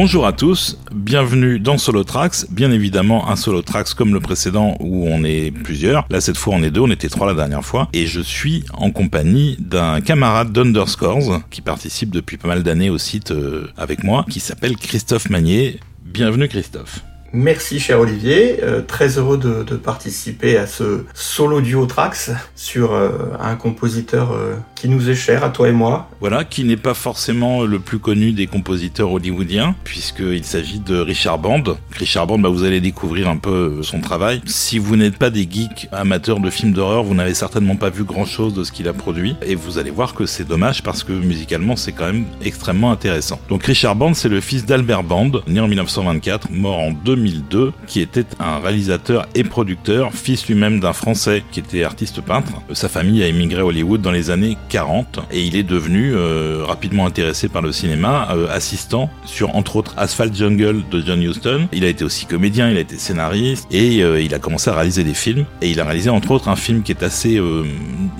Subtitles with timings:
[0.00, 2.48] Bonjour à tous, bienvenue dans Solo Tracks.
[2.50, 6.06] Bien évidemment, un Solo Tracks comme le précédent où on est plusieurs.
[6.08, 7.88] Là, cette fois, on est deux, on était trois la dernière fois.
[7.92, 12.98] Et je suis en compagnie d'un camarade d'Underscores qui participe depuis pas mal d'années au
[12.98, 15.80] site euh, avec moi, qui s'appelle Christophe Magnier.
[16.04, 17.02] Bienvenue Christophe.
[17.32, 23.10] Merci cher Olivier, euh, très heureux de, participer à ce solo duo Trax sur euh,
[23.38, 26.08] un compositeur euh, qui nous est cher, à toi et moi.
[26.20, 31.38] Voilà, qui n'est pas forcément le plus connu des compositeurs hollywoodiens, puisqu'il s'agit de Richard
[31.38, 31.62] Band.
[31.98, 34.40] Richard Band, bah, vous allez découvrir un peu son travail.
[34.46, 38.04] Si vous n'êtes pas des geeks amateurs de films d'horreur, vous n'avez certainement pas vu
[38.04, 41.12] grand-chose de ce qu'il a produit, et vous allez voir que c'est dommage parce que
[41.12, 43.38] musicalement c'est quand même extrêmement intéressant.
[43.50, 47.72] Donc Richard Band, c'est le fils d'Albert Band, né en 1924, mort en 2000 2002,
[47.86, 52.52] qui était un réalisateur et producteur, fils lui-même d'un Français qui était artiste peintre.
[52.72, 56.62] Sa famille a émigré à Hollywood dans les années 40 et il est devenu euh,
[56.64, 61.68] rapidement intéressé par le cinéma, euh, assistant sur entre autres Asphalt Jungle de John Huston.
[61.72, 64.74] Il a été aussi comédien, il a été scénariste et euh, il a commencé à
[64.74, 65.44] réaliser des films.
[65.60, 67.40] Et il a réalisé entre autres un film qui est assez,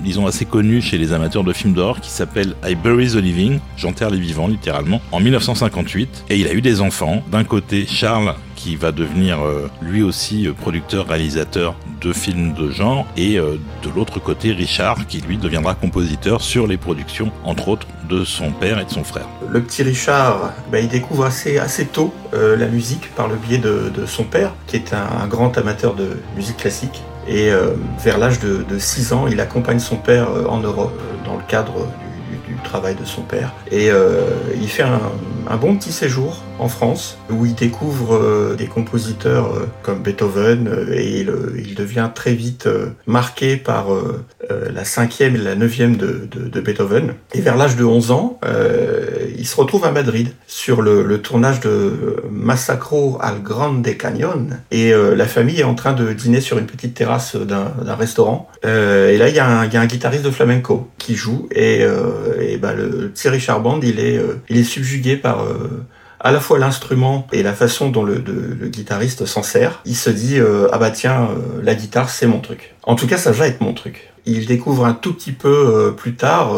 [0.03, 3.59] disons assez connu chez les amateurs de films d'horreur qui s'appelle I Bury the Living,
[3.77, 6.25] j'enterre les vivants littéralement, en 1958.
[6.29, 7.23] Et il a eu des enfants.
[7.31, 12.69] D'un côté Charles qui va devenir euh, lui aussi euh, producteur, réalisateur de films de
[12.69, 17.69] genre, et euh, de l'autre côté Richard, qui lui deviendra compositeur sur les productions, entre
[17.69, 19.27] autres, de son père et de son frère.
[19.49, 23.91] Le petit Richard, bah, il découvre assez, assez tôt la musique par le biais de,
[24.07, 27.03] son père, qui est un, grand amateur de musique classique.
[27.27, 27.51] Et
[28.03, 31.87] vers l'âge de, de, 6 ans, il accompagne son père en Europe dans le cadre
[32.47, 33.53] du, travail de son père.
[33.71, 33.89] Et
[34.59, 39.67] il fait un bon petit séjour en France où il découvre euh, des compositeurs euh,
[39.83, 42.67] comme Beethoven euh, et il, devient très vite
[43.07, 43.87] marqué par
[44.49, 47.13] la cinquième et la neuvième de, Beethoven.
[47.33, 48.39] Et vers l'âge de 11 ans,
[49.37, 55.25] il se retrouve à Madrid sur le, tournage de Massacro al Grande Canyon et la
[55.25, 58.49] famille est en train de dîner sur une petite terrasse d'un restaurant.
[58.63, 61.85] et là, il y, a un, guitariste de flamenco qui joue et,
[62.61, 65.45] bah, le petit Richard Band, il est, il est subjugué par
[66.19, 68.19] à la fois l'instrument et la façon dont le,
[68.67, 72.39] guitariste s'en sert, il se dit euh, ah bah tiens euh, la guitare c'est mon
[72.39, 72.75] truc.
[72.83, 74.08] En tout cas ça va être mon truc.
[74.25, 76.53] Il découvre un tout petit peu plus tard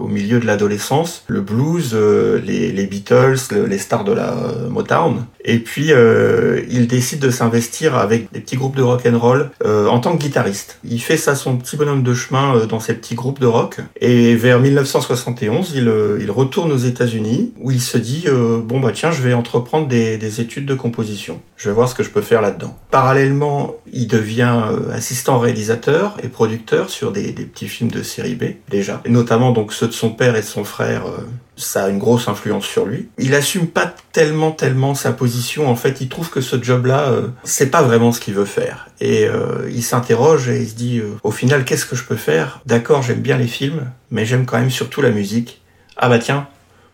[0.00, 3.38] au milieu de l'adolescence, le blues, euh, les, les, Beatles,
[3.68, 5.26] les stars de la euh, Motown.
[5.44, 9.50] Et puis euh, il décide de s'investir avec des petits groupes de rock and roll
[9.64, 10.78] en tant que guitariste.
[10.84, 13.78] Il fait ça son petit bonhomme de chemin dans ces petits groupes de rock.
[14.00, 18.26] Et vers 1971, il, retourne aux États-Unis où il se dit
[18.64, 21.40] bon bah tiens, je vais entreprendre des, des, études de composition.
[21.56, 22.76] Je vais voir ce que je peux faire là-dedans.
[22.90, 24.62] Parallèlement, il devient
[24.92, 26.49] assistant réalisateur et producteur
[26.88, 30.36] sur des, petits films de série B déjà, et notamment donc ceux de son père
[30.36, 33.08] et de son frère, euh, ça a une grosse influence sur lui.
[33.18, 35.68] Il assume pas tellement, tellement sa position.
[35.68, 38.88] En fait, il trouve que ce job-là, euh, c'est pas vraiment ce qu'il veut faire.
[39.00, 42.60] Et euh, il s'interroge et il se dit, au final, qu'est-ce que je peux faire?
[42.66, 45.60] D'accord, j'aime bien les films, mais j'aime quand même surtout la musique.
[45.96, 46.48] Ah bah tiens,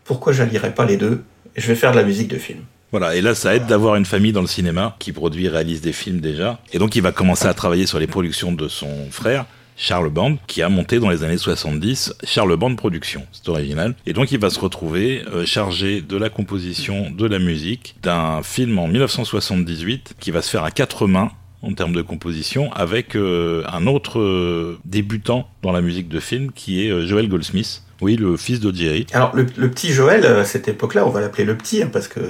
[0.04, 1.22] pourquoi j'allierais pas les deux?
[1.56, 2.60] Je vais faire de la musique de film.
[2.98, 5.92] Voilà, et là, ça aide d'avoir une famille dans le cinéma qui produit réalise des
[5.92, 6.58] films déjà.
[6.72, 9.44] Et donc, il va commencer à travailler sur les productions de son frère.
[9.76, 13.94] Charles Band, qui a monté dans les années 70 Charles Band Productions, c'est original.
[14.06, 18.42] Et donc il va se retrouver euh, chargé de la composition de la musique d'un
[18.42, 21.30] film en 1978 qui va se faire à quatre mains
[21.60, 26.52] en termes de composition avec euh, un autre euh, débutant dans la musique de film
[26.52, 29.06] qui est Joel Goldsmith oui, le fils de Jerry.
[29.12, 32.22] Alors, le, petit Joël, à cette époque-là, on va l'appeler le petit, hein, parce qu'il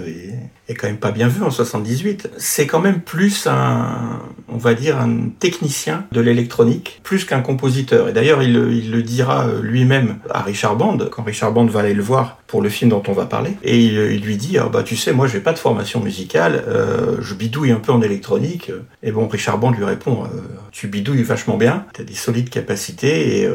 [0.68, 2.30] est quand même pas bien vu en 78.
[2.36, 8.08] C'est quand même plus un, on va dire, un technicien de l'électronique, plus qu'un compositeur.
[8.08, 8.52] Et d'ailleurs, il,
[8.90, 12.62] le dira euh, lui-même à Richard Band, quand Richard Band va aller le voir pour
[12.62, 13.56] le film dont on va parler.
[13.64, 17.16] Et il, lui dit, ah, bah, tu sais, moi, j'ai pas de formation musicale, euh,
[17.20, 18.70] je bidouille un peu en électronique.
[19.02, 20.38] Et bon, Richard Band lui répond, euh,
[20.70, 23.48] tu bidouilles vachement bien, tu as des solides capacités et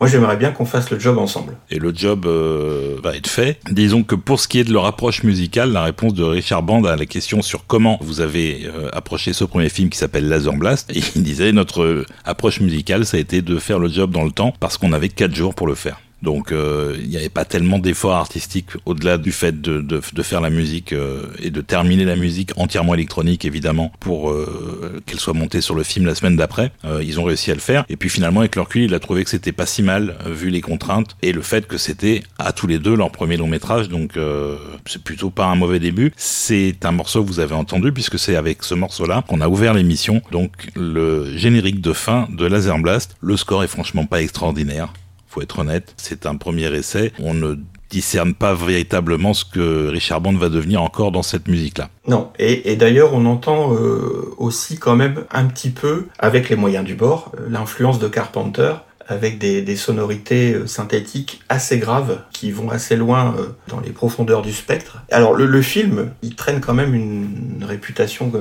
[0.00, 1.56] moi, j'aimerais bien qu'on fasse le job ensemble.
[1.70, 3.58] Et le job euh, va être fait.
[3.70, 6.84] Disons que pour ce qui est de leur approche musicale, la réponse de Richard Band
[6.84, 10.54] à la question sur comment vous avez euh, approché ce premier film qui s'appelle Laser
[10.54, 14.30] Blast, il disait notre approche musicale, ça a été de faire le job dans le
[14.30, 15.98] temps parce qu'on avait quatre jours pour le faire.
[16.22, 20.50] Donc euh, il n'y avait pas tellement d'efforts artistiques au-delà du fait de, faire la
[20.50, 25.60] musique euh, et de terminer la musique entièrement électronique évidemment pour euh, qu'elle soit montée
[25.60, 26.72] sur le film la semaine d'après.
[27.02, 29.24] ils ont réussi à le faire et puis finalement avec leur recul il a trouvé
[29.24, 32.66] que c'était pas si mal vu les contraintes et le fait que c'était à tous
[32.66, 34.18] les deux leur premier long métrage donc
[34.86, 36.12] c'est plutôt pas un mauvais début.
[36.16, 39.74] C'est un morceau que vous avez entendu puisque c'est avec ce morceau-là qu'on a ouvert
[39.74, 43.16] l'émission donc le générique de fin de Laser Blast.
[43.20, 44.92] Le score est franchement pas extraordinaire
[45.28, 45.94] faut être honnête.
[45.96, 47.12] C'est un premier essai.
[47.18, 47.56] On ne
[47.90, 51.88] discerne pas véritablement ce que Richard Bond va devenir encore dans cette musique-là.
[52.06, 56.84] Non, et, d'ailleurs on entend euh, aussi quand même un petit peu, avec les moyens
[56.84, 58.74] du bord, euh, l'influence de Carpenter
[59.10, 63.34] avec des, sonorités euh, synthétiques assez graves qui vont assez loin
[63.68, 64.98] dans les profondeurs du spectre.
[65.10, 68.32] Alors le, film, il traîne quand même une, réputation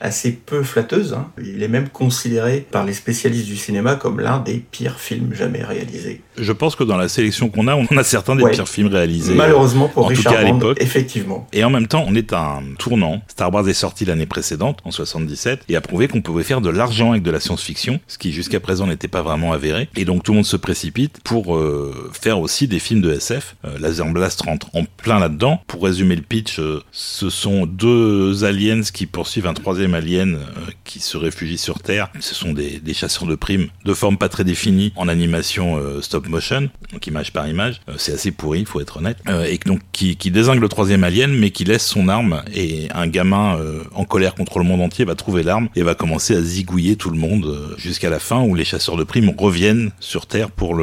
[0.00, 1.14] assez peu flatteuse.
[1.14, 1.30] Hein.
[1.42, 5.62] Il est même considéré par les spécialistes du cinéma comme l'un des pires films jamais
[5.62, 6.22] réalisés.
[6.36, 9.34] Je pense que dans la sélection qu'on a, on a certains des pires films réalisés.
[9.34, 11.46] Malheureusement pour Richard Bond, effectivement.
[11.52, 13.22] Et en même temps, on est à un tournant.
[13.28, 16.70] Star Wars est sorti l'année précédente, en 77, et a prouvé qu'on pouvait faire de
[16.70, 19.88] l'argent avec de la science-fiction, ce qui jusqu'à présent n'était pas vraiment avéré.
[19.96, 23.56] Et donc tout le monde se précipite pour euh, faire aussi des films de SF.
[23.64, 25.60] Euh, Laser Blast rentre en plein là-dedans.
[25.66, 30.38] Pour résumer le pitch, euh, ce sont deux aliens qui poursuivent un troisième alien
[30.84, 32.10] qui se réfugie sur Terre.
[32.20, 36.23] Ce sont des, des, chasseurs de primes de forme pas très définie en animation stop
[36.28, 37.80] motion, donc image par image.
[37.96, 39.18] c'est assez pourri, il faut être honnête.
[39.48, 43.06] et donc qui, qui désingue le troisième alien, mais qui laisse son arme et un
[43.06, 43.58] gamin
[43.94, 47.10] en colère contre le monde entier va trouver l'arme et va commencer à zigouiller tout
[47.10, 50.76] le monde jusqu'à la fin où les chasseurs de primes reviennent sur Terre pour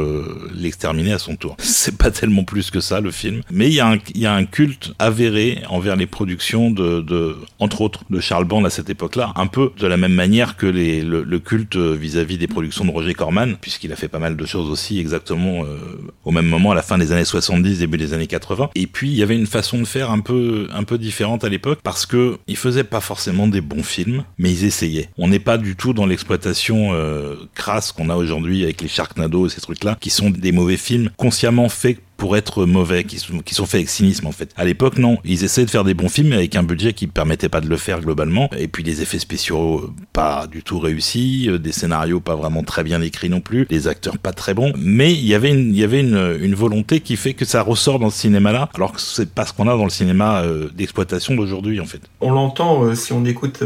[0.54, 1.56] l'exterminer à son tour.
[1.60, 4.94] C'est pas tellement plus que ça le film, mais il y, y a un culte
[5.00, 9.48] avéré envers les productions de, de entre autres, de Charles Band à cette époque-là, un
[9.48, 13.56] peu de la même manière que les, le, culte vis-à-vis des productions de Roger Corman,
[13.60, 15.78] puisqu'il a fait pas mal de choses aussi exactement euh,
[16.26, 18.70] au même moment, à la fin des années 70, début des années 80.
[18.76, 21.50] Et puis il y avait une façon de faire un peu un peu différente à
[21.50, 25.10] l'époque parce que ils faisaient pas forcément des bons films, mais ils essayaient.
[25.18, 29.50] On n'est pas du tout dans l'exploitation euh, crasse qu'on a aujourd'hui avec les Sharknado
[29.50, 33.74] ces trucs-là, qui sont des mauvais films consciemment faits pour être mauvais, qui sont, faits
[33.74, 34.54] avec cynisme en fait.
[34.56, 37.08] À l'époque, non, ils essayaient de faire des bons films mais avec un budget qui
[37.08, 40.78] permettait pas de le faire globalement, et puis des effets spéciaux euh, pas du tout
[40.78, 44.54] réussis, euh, des scénarios pas vraiment très bien écrits non plus, des acteurs pas très
[44.54, 48.70] bons, mais il y avait une volonté qui fait que ça ressort dans ce cinéma-là,
[48.76, 52.02] alors que c'est pas ce qu'on a dans le cinéma euh, d'exploitation d'aujourd'hui en fait.
[52.20, 53.64] On l'entend si on écoute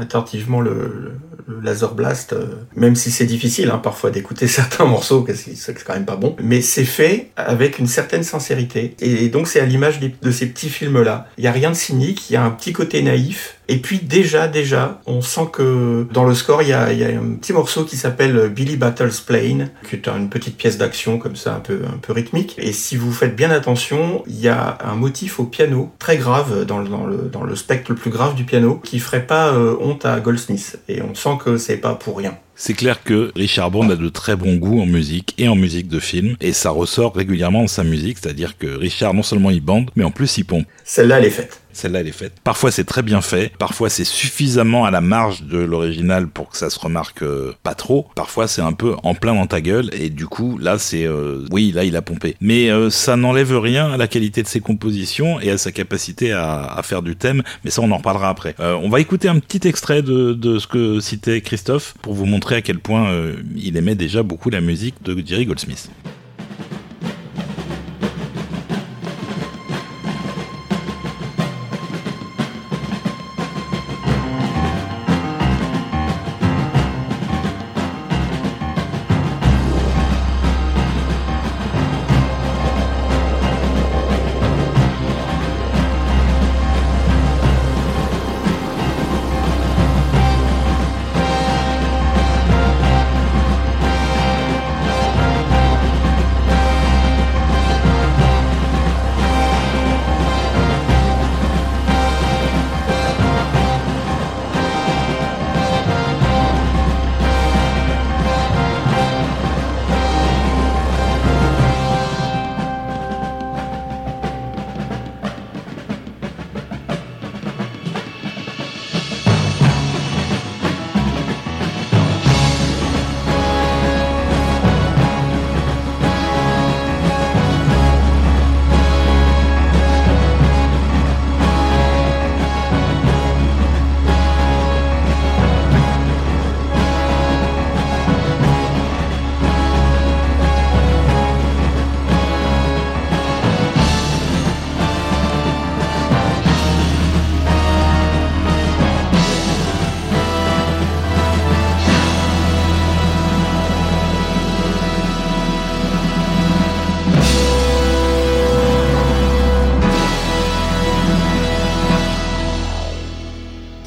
[0.00, 2.34] attentivement le, le, Laser Blast,
[2.76, 6.16] même si c'est difficile hein, parfois d'écouter certains morceaux, parce que c'est quand même pas
[6.16, 8.94] bon, mais c'est fait avec une certaine sincérité.
[9.00, 11.28] Et donc c'est à l'image de ces petits films-là.
[11.38, 13.98] Il n'y a rien de cynique, il y a un petit côté naïf, et puis
[13.98, 17.96] déjà, déjà, on sent que dans le score, il y a, un petit morceau qui
[17.96, 21.96] s'appelle Billy Battles Plane, qui est une petite pièce d'action comme ça, un peu, un
[21.98, 22.56] peu rythmique.
[22.58, 26.66] Et si vous faites bien attention, il y a un motif au piano très grave
[26.66, 29.54] dans le, dans le, dans le spectre le plus grave du piano qui ferait pas
[29.54, 30.78] euh, honte à Goldsmith.
[30.88, 32.36] Et on sent que c'est pas pour rien.
[32.56, 35.88] C'est clair que Richard Bond a de très bons goûts en musique et en musique
[35.88, 39.60] de film, et ça ressort régulièrement dans sa musique, c'est-à-dire que Richard non seulement il
[39.60, 40.66] bande, mais en plus il pompe.
[40.84, 41.63] Celle-là, elle est faite.
[41.74, 42.32] Celle-là, elle est faite.
[42.44, 43.52] Parfois, c'est très bien fait.
[43.58, 47.74] Parfois, c'est suffisamment à la marge de l'original pour que ça se remarque euh, pas
[47.74, 48.06] trop.
[48.14, 49.90] Parfois, c'est un peu en plein dans ta gueule.
[49.92, 51.04] Et du coup, là, c'est...
[51.04, 52.36] Euh, oui, là, il a pompé.
[52.40, 56.32] Mais euh, ça n'enlève rien à la qualité de ses compositions et à sa capacité
[56.32, 57.42] à, à faire du thème.
[57.64, 58.54] Mais ça, on en reparlera après.
[58.58, 62.56] on va écouter un petit extrait de, de ce que citait Christophe pour vous montrer
[62.56, 63.12] à quel point
[63.56, 65.90] il aimait déjà beaucoup la musique de Jerry Goldsmith.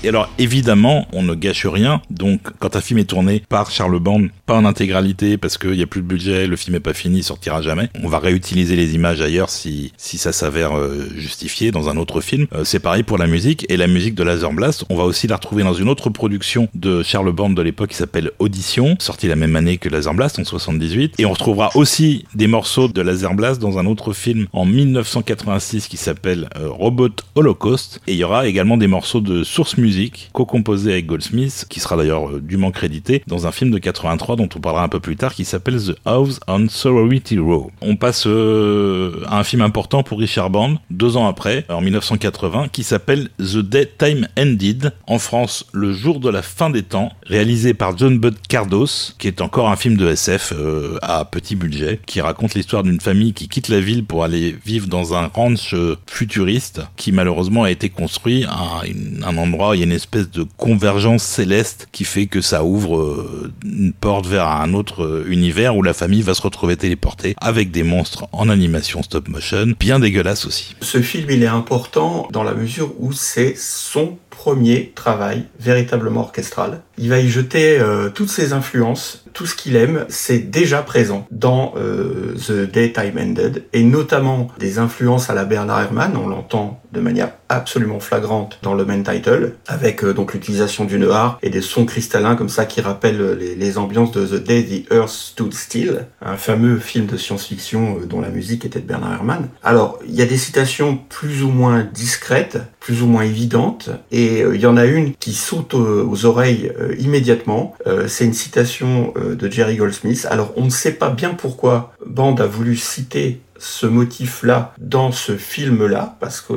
[0.08, 2.02] Et alors évidemment, on ne gâche rien.
[2.10, 5.84] Donc quand un film est tourné par Charles Band, pas en intégralité parce qu'il n'y
[5.84, 7.90] a plus de budget, le film est pas fini, il sortira jamais.
[8.02, 12.22] On va réutiliser les images ailleurs si si ça s'avère euh, justifié dans un autre
[12.22, 12.48] film.
[12.54, 14.86] Euh, c'est pareil pour la musique et la musique de Laser Blast.
[14.90, 17.98] On va aussi la retrouver dans une autre production de Charles Band de l'époque qui
[17.98, 21.16] s'appelle Audition, sortie la même année que Laser Blast en 78.
[21.18, 25.90] Et on retrouvera aussi des morceaux de Laser Blast dans un autre film en 1986
[25.90, 28.00] qui s'appelle euh, Robot Holocaust.
[28.08, 29.97] Et il y aura également des morceaux de Source Music
[30.34, 34.50] co-composés avec Goldsmith, qui sera d'ailleurs euh, dûment crédité dans un film de 83 dont
[34.56, 37.72] on parlera un peu plus tard qui s'appelle The House on Sorority Row.
[37.82, 42.68] On passe euh, à un film important pour Richard Band, deux ans après, en 1980,
[42.72, 47.12] qui s'appelle The Day Time Ended, en France, Le jour de la fin des temps,
[47.24, 51.56] réalisé par John Bud Cardos, qui est encore un film de SF euh, à petit
[51.56, 55.28] budget, qui raconte l'histoire d'une famille qui quitte la ville pour aller vivre dans un
[55.28, 55.76] ranch
[56.08, 58.82] futuriste, qui malheureusement a été construit à
[59.26, 62.66] un endroit où il y a une espèce de convergence céleste qui fait que ça
[62.66, 66.76] ouvre euh, une porte vers un autre euh, univers où la famille va se retrouver
[66.76, 70.76] téléportée avec des monstres en animation stop motion, bien dégueulasse aussi.
[70.82, 76.82] Ce film, il est important dans la mesure où c'est son premier travail véritablement orchestral.
[76.98, 81.28] Il va y jeter euh, toutes ses influences, tout ce qu'il aime, c'est déjà présent
[81.30, 86.82] dans euh, The Daytime Ended, et notamment des influences à la Bernard Herrmann, on l'entend
[86.92, 91.52] de manière absolument flagrante dans le main title, avec euh, donc l'utilisation d'une harpe et
[91.52, 95.54] des sons cristallins comme ça qui rappellent les, ambiances de The Day the Earth Stood
[95.54, 99.50] Still, un fameux film de science-fiction dont la musique était de Bernard Herrmann.
[99.62, 104.42] Alors, il y a des citations plus ou moins discrètes, plus ou moins évidentes, et
[104.42, 107.76] euh, il y en a une qui saute aux, oreilles euh, immédiatement.
[107.86, 110.28] Euh, c'est une citation de Jerry Goldsmith.
[110.30, 115.36] Alors on ne sait pas bien pourquoi Band a voulu citer ce motif-là dans ce
[115.36, 116.54] film-là, parce que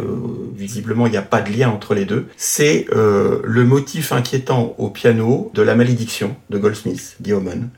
[0.54, 4.90] visiblement il n'y a pas de lien entre les deux, c'est le motif inquiétant au
[4.90, 7.32] piano de la malédiction de Goldsmith, The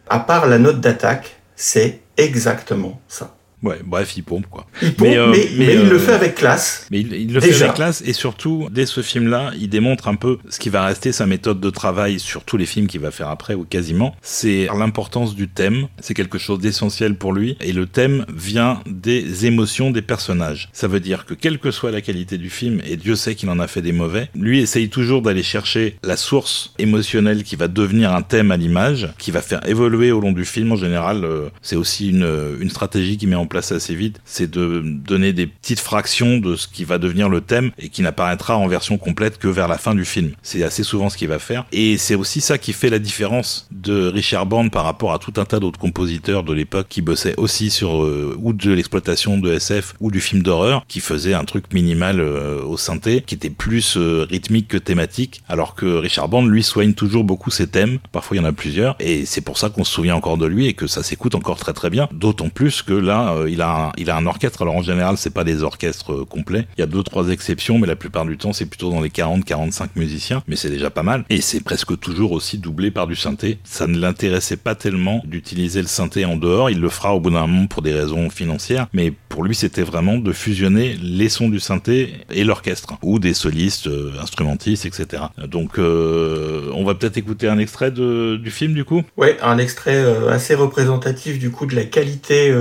[0.09, 3.37] À part la note d'attaque, c'est exactement ça.
[3.63, 4.67] Ouais, bref, il pompe quoi.
[4.83, 6.87] Il pompe, mais, euh, mais, il le euh, fait avec classe.
[6.91, 10.39] Mais il, le fait avec classe et surtout, dès ce film-là, il démontre un peu
[10.49, 13.29] ce qui va rester sa méthode de travail sur tous les films qu'il va faire
[13.29, 14.17] après ou quasiment.
[14.21, 15.87] C'est l'importance du thème.
[16.01, 20.69] C'est quelque chose d'essentiel pour lui et le thème vient des émotions des personnages.
[20.73, 23.49] Ça veut dire que quelle que soit la qualité du film, et Dieu sait qu'il
[23.49, 27.69] en a fait des mauvais, lui essaye toujours d'aller chercher la source émotionnelle qui va
[27.69, 30.73] devenir un thème à l'image, qui va faire évoluer au long du film.
[30.73, 32.29] En général, euh, c'est aussi une,
[32.61, 36.57] une stratégie qui met en place assez vite, c'est de donner des petites fractions de
[36.57, 39.77] ce qui va devenir le thème et qui n'apparaîtra en version complète que vers la
[39.77, 40.31] fin du film.
[40.43, 41.67] C'est assez souvent ce qu'il va faire.
[41.71, 45.35] Et c'est aussi ça qui fait la différence de Richard Band par rapport à tout
[45.37, 49.53] un tas d'autres compositeurs de l'époque qui bossaient aussi sur euh, ou de l'exploitation de
[49.53, 53.51] SF ou du film d'horreur, qui faisaient un truc minimal euh, au synthé, qui était
[53.51, 57.99] plus euh, rythmique que thématique, alors que Richard Band, lui, soigne toujours beaucoup ses thèmes.
[58.13, 58.97] Parfois, il y en a plusieurs.
[58.99, 61.59] Et c'est pour ça qu'on se souvient encore de lui et que ça s'écoute encore
[61.59, 62.09] très très bien.
[62.13, 64.63] D'autant plus que là, il a un, il a un orchestre.
[64.63, 66.67] Alors en général, c'est pas des orchestres euh, complets.
[66.77, 69.09] Il y a deux trois exceptions, mais la plupart du temps, c'est plutôt dans les
[69.09, 70.43] 40-45 musiciens.
[70.47, 71.25] Mais c'est déjà pas mal.
[71.31, 73.59] Et c'est presque toujours aussi doublé par du synthé.
[73.65, 76.71] Ça ne l'intéressait pas tellement d'utiliser le synthé en dehors.
[76.71, 78.87] Il le fera au bout d'un moment pour des raisons financières.
[78.93, 83.35] Mais pour lui, c'était vraiment de fusionner les sons du synthé et l'orchestre, ou des
[83.35, 85.25] solistes, euh, instrumentistes, etc.
[85.49, 89.03] Donc, on va peut-être écouter un extrait de, du film, du coup?
[89.17, 92.53] Ouais, un extrait assez représentatif du coup de la qualité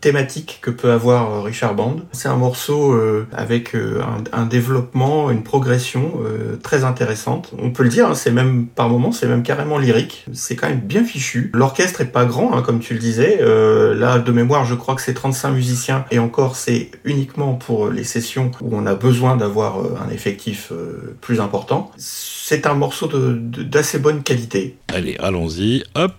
[0.00, 1.96] thématique que peut avoir euh, Richard Band.
[2.12, 4.00] C'est un morceau euh, avec euh,
[4.32, 6.12] un, développement, une progression
[6.62, 7.52] très intéressante.
[7.58, 10.24] On peut le dire, hein, c'est même par moments, c'est même carrément lyrique.
[10.32, 11.50] C'est quand même bien fichu.
[11.54, 13.40] L'orchestre est pas grand, hein, comme tu le disais.
[13.40, 18.04] là, de mémoire, je crois que c'est 35 musiciens et encore, c'est uniquement pour les
[18.04, 20.72] sessions où on a besoin d'avoir un effectif
[21.20, 21.90] plus important.
[21.96, 24.76] C'est un morceau d'assez bonne qualité.
[24.88, 25.84] Allez, allons-y.
[25.94, 26.14] Hop.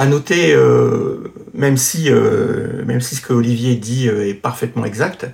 [0.00, 4.86] À noter, euh, même si euh, même si ce que Olivier dit euh, est parfaitement
[4.86, 5.26] exact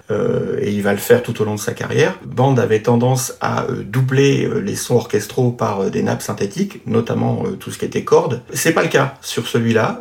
[0.66, 3.64] et il va le faire tout au long de sa carrière, Band avait tendance à
[3.66, 7.84] euh, doubler euh, les sons orchestraux par euh, des nappes synthétiques, notamment tout ce qui
[7.84, 8.42] était cordes.
[8.52, 10.00] C'est pas le cas sur celui-là.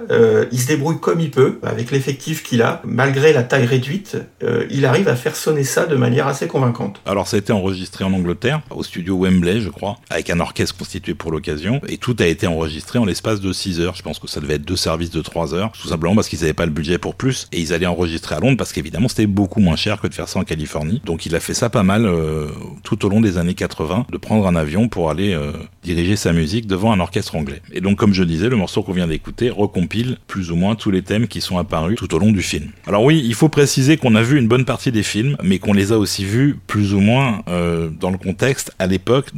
[0.52, 4.18] Il se débrouille comme il peut avec l'effectif qu'il a, malgré la taille réduite.
[4.72, 7.02] il arrive à faire sonner ça de manière assez convaincante.
[7.06, 10.78] Alors ça a été enregistré en Angleterre, au studio Wembley, je crois, avec un orchestre
[10.78, 13.96] constitué pour l'occasion, et tout a été enregistré en l'espace de 6 heures.
[13.96, 16.40] Je pense que ça devait être deux services de 3 heures, tout simplement parce qu'ils
[16.40, 19.28] n'avaient pas le budget pour plus, et ils allaient enregistrer à Londres parce qu'évidemment c'était
[19.28, 20.44] beaucoup moins cher que de faire ça en
[21.04, 22.48] Donc il a fait ça pas mal euh,
[22.84, 25.52] tout au long des années 80, de prendre un avion pour aller euh,
[25.84, 27.62] diriger sa musique devant un orchestre anglais.
[27.72, 30.92] Et donc comme je disais, le morceau qu'on vient d'écouter recompile plus ou moins tous
[30.92, 32.70] les thèmes qui sont apparus tout au long du film.
[32.88, 35.74] Alors oui, il faut préciser qu'on a vu une bonne partie des films, mais qu'on
[35.74, 39.30] les a aussi vus plus ou moins euh, dans le contexte à l'époque,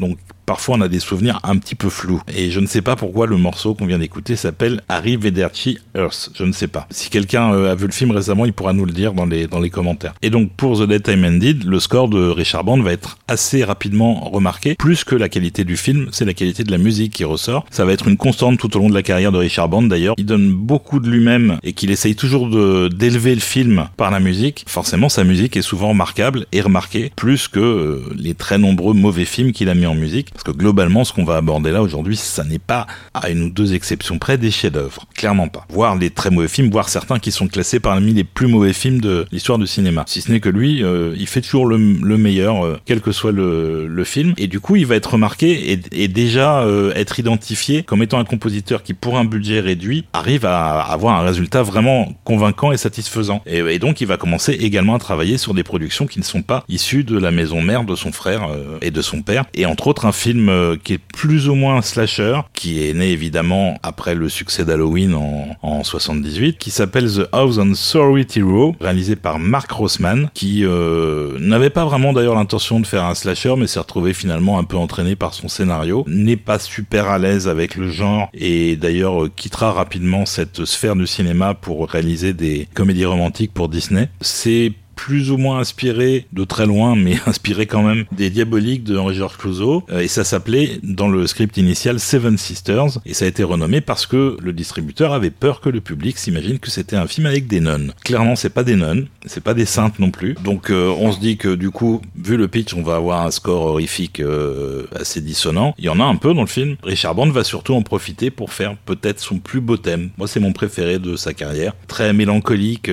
[0.48, 2.22] parfois on a des souvenirs un petit peu flous.
[2.34, 6.32] Et je ne sais pas pourquoi le morceau qu'on vient d'écouter s'appelle Arrivederci Earth.
[6.34, 6.88] Je ne sais pas.
[6.90, 9.46] Si quelqu'un euh, a vu le film récemment, il pourra nous le dire dans les,
[9.46, 10.16] dans les commentaires.
[10.24, 13.64] Et donc pour The Dead Time Ended, le score de Richard Band va être assez
[13.64, 14.76] rapidement remarqué.
[14.76, 17.66] Plus que la qualité du film, c'est la qualité de la musique qui ressort.
[17.70, 20.16] Ça va être une constante tout au long de la carrière de Richard Band d'ailleurs.
[20.18, 22.48] Il donne beaucoup de lui-même et qu'il essaye toujours
[22.90, 24.64] d'élever le film par la musique.
[24.68, 29.26] Forcément, sa musique est souvent remarquable et remarquée plus que euh, les très nombreux mauvais
[29.26, 30.30] films qu'il a mis en musique.
[30.38, 33.50] Parce que globalement, ce qu'on va aborder là aujourd'hui, ça n'est pas, à une ou
[33.50, 35.08] deux exceptions près, des chefs-d'œuvre.
[35.16, 35.66] Clairement pas.
[35.68, 39.02] Voire les très mauvais films, voire certains qui sont classés parmi les plus mauvais films
[39.02, 40.04] de l'histoire du cinéma.
[40.06, 43.12] Si ce n'est que lui, euh, il fait toujours le, le meilleur, euh, quel que
[43.12, 44.36] soit le, film.
[44.38, 48.26] Et du coup, il va être remarqué et, déjà euh, être identifié comme étant un
[48.26, 53.42] compositeur qui, pour un budget réduit, arrive à avoir un résultat vraiment convaincant et satisfaisant.
[53.48, 56.44] Et, et donc, il va commencer également à travailler sur des productions qui ne sont
[56.44, 58.48] pas issues de la maison mère de son frère
[58.84, 59.46] et de son père.
[59.56, 62.94] Et entre autres, un film euh, qui est plus ou moins un slasher, qui est
[62.94, 68.42] né évidemment après le succès d'Halloween en, en 78, qui s'appelle The House on Sorority
[68.42, 73.16] Row, réalisé par Mark Rossman, qui euh, n'avait pas vraiment d'ailleurs l'intention de faire un
[73.16, 77.18] slasher, mais s'est retrouvé finalement un peu entraîné par son scénario, n'est pas super à
[77.18, 82.34] l'aise avec le genre, et d'ailleurs euh, quittera rapidement cette sphère du cinéma pour réaliser
[82.34, 84.10] des comédies romantiques pour Disney.
[84.22, 88.98] C'est plus ou moins inspiré de très loin, mais inspiré quand même des Diaboliques de
[88.98, 89.84] Henri-Georges Clouzot.
[89.90, 93.00] Euh, et ça s'appelait, dans le script initial, Seven Sisters.
[93.06, 96.60] Et ça a été renommé parce que le distributeur avait peur que le public s'imagine
[96.60, 97.94] que c'était un film avec des nonnes.
[98.04, 100.36] Clairement, c'est pas des nonnes, c'est pas des saintes non plus.
[100.44, 103.32] Donc euh, on se dit que du coup, vu le pitch, on va avoir un
[103.32, 105.76] score horrifique euh, assez dissonant.
[105.78, 106.76] Il y en a un peu dans le film.
[106.84, 110.10] Richard Band va surtout en profiter pour faire peut-être son plus beau thème.
[110.18, 111.74] Moi, c'est mon préféré de sa carrière.
[111.88, 112.90] Très mélancolique.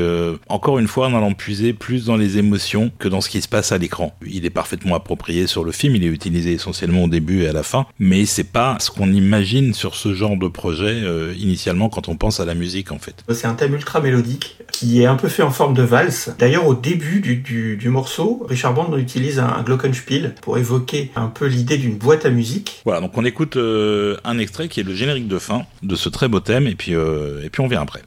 [0.48, 3.48] encore une fois, en allant puiser plus dans les émotions que dans ce qui se
[3.48, 4.16] passe à l'écran.
[4.26, 7.52] Il est parfaitement approprié sur le film, il est utilisé essentiellement au début et à
[7.52, 11.88] la fin, mais c'est pas ce qu'on imagine sur ce genre de projet euh, initialement
[11.88, 13.24] quand on pense à la musique en fait.
[13.32, 16.34] C'est un thème ultra mélodique qui est un peu fait en forme de valse.
[16.38, 21.10] D'ailleurs, au début du, du, du morceau, Richard Band utilise un, un glockenspiel pour évoquer
[21.16, 22.82] un peu l'idée d'une boîte à musique.
[22.84, 26.08] Voilà, donc on écoute euh, un extrait qui est le générique de fin de ce
[26.08, 28.02] très beau thème et puis euh, et puis on vient après.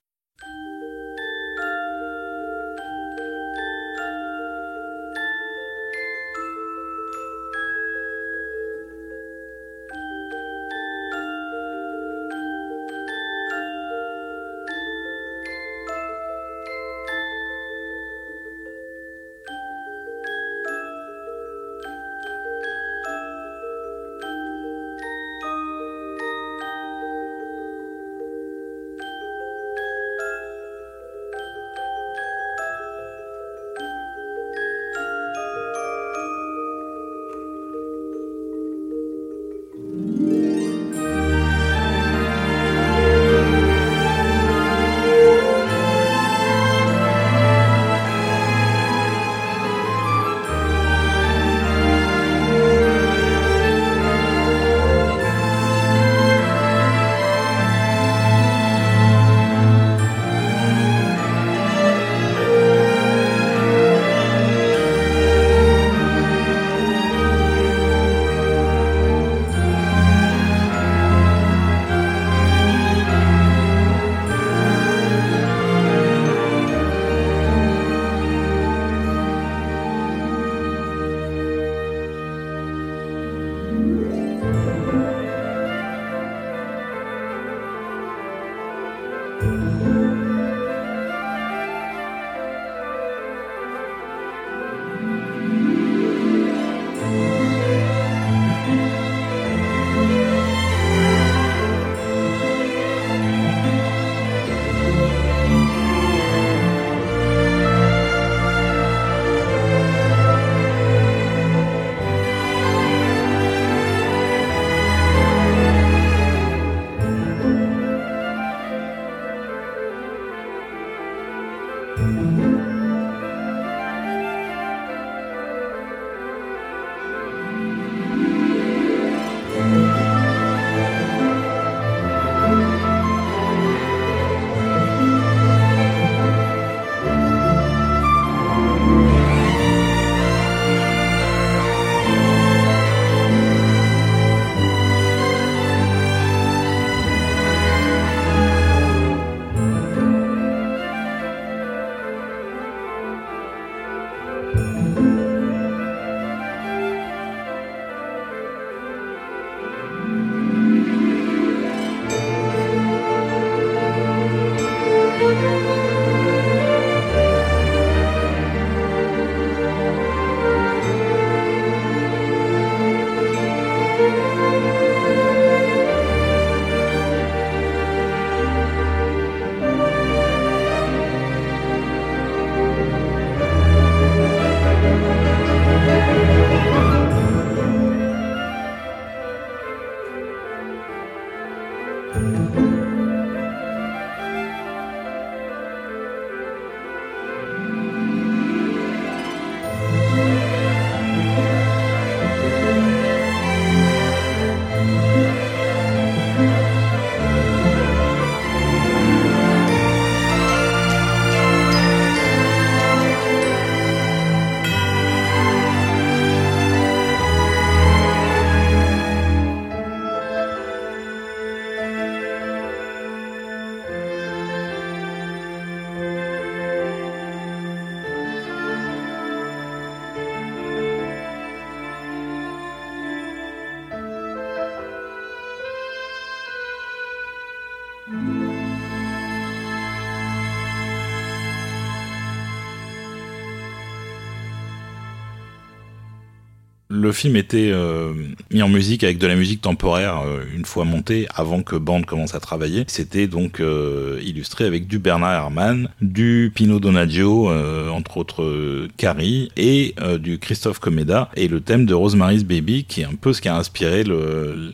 [247.08, 248.12] Le film était euh,
[248.52, 252.02] mis en musique avec de la musique temporaire euh, une fois monté avant que Band
[252.02, 252.84] commence à travailler.
[252.88, 257.50] C'était donc euh, illustré avec du Bernard Herrmann, du Pino Donaggio,
[257.92, 263.06] entre autres Carrie, et du Christophe Comeda, et le thème de Rosemary's Baby, qui est
[263.06, 264.04] un peu ce qui a inspiré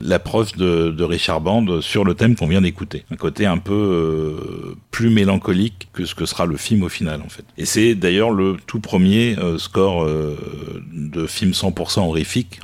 [0.02, 3.04] l'approche de, de, Richard Band sur le thème qu'on vient d'écouter.
[3.12, 7.30] Un côté un peu plus mélancolique que ce que sera le film au final, en
[7.30, 7.46] fait.
[7.58, 12.00] Et c'est d'ailleurs le tout premier score de film 100%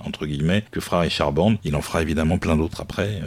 [0.03, 1.55] entre guillemets, que fera Richard Band.
[1.63, 3.21] Il en fera évidemment plein d'autres après.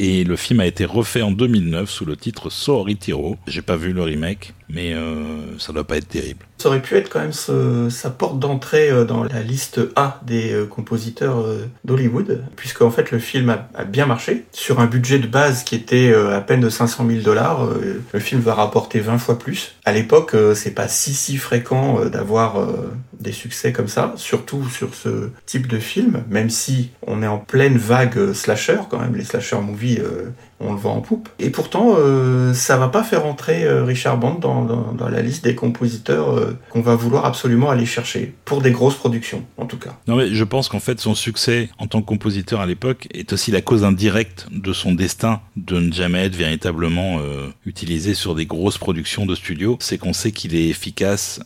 [0.00, 3.36] Euh, et le film a été refait en 2009 sous le titre Sorority Row.
[3.46, 6.46] J'ai pas vu le remake, mais euh, ça doit pas être terrible.
[6.58, 10.52] Ça aurait pu être quand même sa porte d'entrée euh, dans la liste A des
[10.52, 11.44] euh, compositeurs
[11.84, 14.44] d'Hollywood, puisque en fait le film a, bien marché.
[14.52, 17.68] Sur un budget de base qui était à peine de 500 000 dollars,
[18.12, 19.74] le film va rapporter 20 fois plus.
[19.84, 22.66] À l'époque, c'est pas si si fréquent d'avoir
[23.20, 27.38] des succès comme ça, surtout sur ce type de film, même si on est en
[27.38, 30.32] pleine vague slasher quand même, les slasher movies euh,
[30.64, 31.28] on le voit en poupe.
[31.38, 35.54] Et pourtant, euh, ça va pas faire entrer euh, Richard Band dans, la liste des
[35.54, 39.96] compositeurs qu'on va vouloir absolument aller chercher, pour des grosses productions, en tout cas.
[40.08, 43.32] Non, mais je pense qu'en fait, son succès en tant que compositeur à l'époque est
[43.32, 47.18] aussi la cause indirecte de son destin de ne jamais être véritablement
[47.66, 49.76] utilisé sur des grosses productions de studio.
[49.80, 51.40] C'est qu'on sait qu'il est efficace,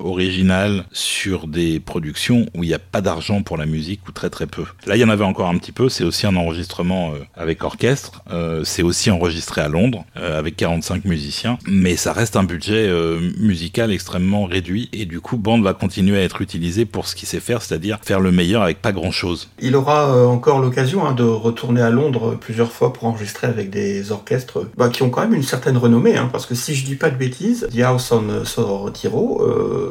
[0.00, 4.30] original, sur des productions où il n'y a pas d'argent pour la musique, ou très
[4.30, 4.64] très peu.
[4.86, 8.22] Là, il y en avait encore un petit peu, c'est aussi un enregistrement avec orchestre.
[8.40, 12.86] Euh, c'est aussi enregistré à Londres euh, avec 45 musiciens, mais ça reste un budget
[12.88, 17.14] euh, musical extrêmement réduit et du coup Band va continuer à être utilisé pour ce
[17.14, 19.50] qu'il sait faire, c'est-à-dire faire le meilleur avec pas grand-chose.
[19.60, 24.12] Il aura encore l'occasion hein, de retourner à Londres plusieurs fois pour enregistrer avec des
[24.12, 26.96] orchestres bah, qui ont quand même une certaine renommée, hein, parce que si je dis
[26.96, 28.30] pas de bêtises, The House on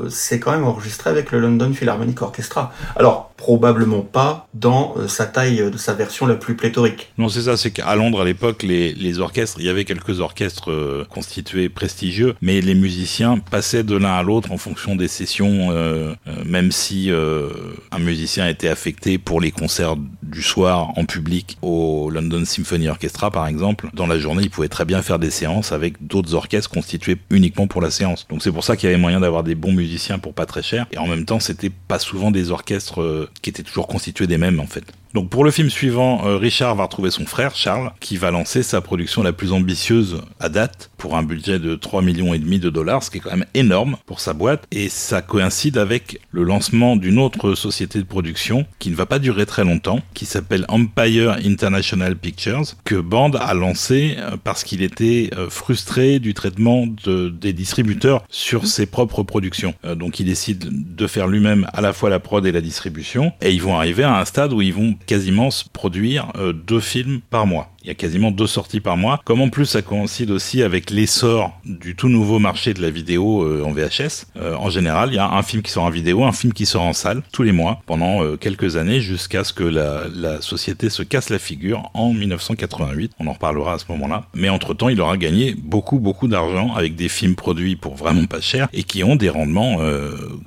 [0.10, 2.74] c'est quand même enregistré avec le London Philharmonic Orchestra.
[2.96, 7.12] Alors probablement pas dans sa taille de sa version la plus pléthorique.
[7.18, 10.20] Non, c'est ça c'est qu'à Londres à l'époque, les, les, orchestres, il y avait quelques
[10.20, 15.08] orchestres euh, constitués prestigieux, mais les musiciens passaient de l'un à l'autre en fonction des
[15.08, 21.06] sessions, euh, euh, même si un musicien était affecté pour les concerts du soir en
[21.06, 25.20] public au London Symphony Orchestra par exemple, dans la journée, il pouvait très bien faire
[25.20, 28.28] des séances avec d'autres orchestres constitués uniquement pour la séance.
[28.30, 30.62] Donc c'est pour ça qu'il y avait moyen d'avoir des bons musiciens pour pas très
[30.62, 34.38] cher, et en même temps, c'était pas souvent des orchestres qui étaient toujours constitués des
[34.38, 34.86] mêmes en fait.
[35.14, 38.62] Donc pour le film suivant, euh, Richard va retrouver son frère Charles, qui va lancer
[38.62, 42.60] sa production la plus ambitieuse à date, pour un budget de 3 millions et demi
[42.60, 46.20] de dollars, ce qui est quand même énorme pour sa boîte, et ça coïncide avec
[46.32, 50.26] le lancement d'une autre société de production qui ne va pas durer très longtemps, qui
[50.26, 56.36] s'appelle Empire International Pictures, que Band a lancé euh, parce qu'il était euh, frustré du
[56.36, 59.74] traitement de, des distributeurs sur ses propres productions.
[59.96, 63.52] Donc il décide de faire lui-même à la fois la prod et la distribution, et
[63.52, 67.22] ils vont arriver à un stade où ils vont quasiment se produire euh, deux films
[67.30, 67.72] par mois.
[67.90, 69.20] Il y a quasiment deux sorties par mois.
[69.26, 73.42] Comme en plus ça coïncide aussi avec l'essor du tout nouveau marché de la vidéo
[73.42, 76.24] euh, en VHS, euh, en général, il y a un film qui sort en vidéo,
[76.24, 79.54] un film qui sort en salle tous les mois pendant euh, quelques années jusqu'à ce
[79.54, 83.14] que la, société se casse la figure en 1988.
[83.20, 84.26] On en reparlera à ce moment-là.
[84.36, 88.40] Mais entre-temps, il aura gagné beaucoup, beaucoup d'argent avec des films produits pour vraiment pas
[88.40, 89.80] cher et qui ont des rendements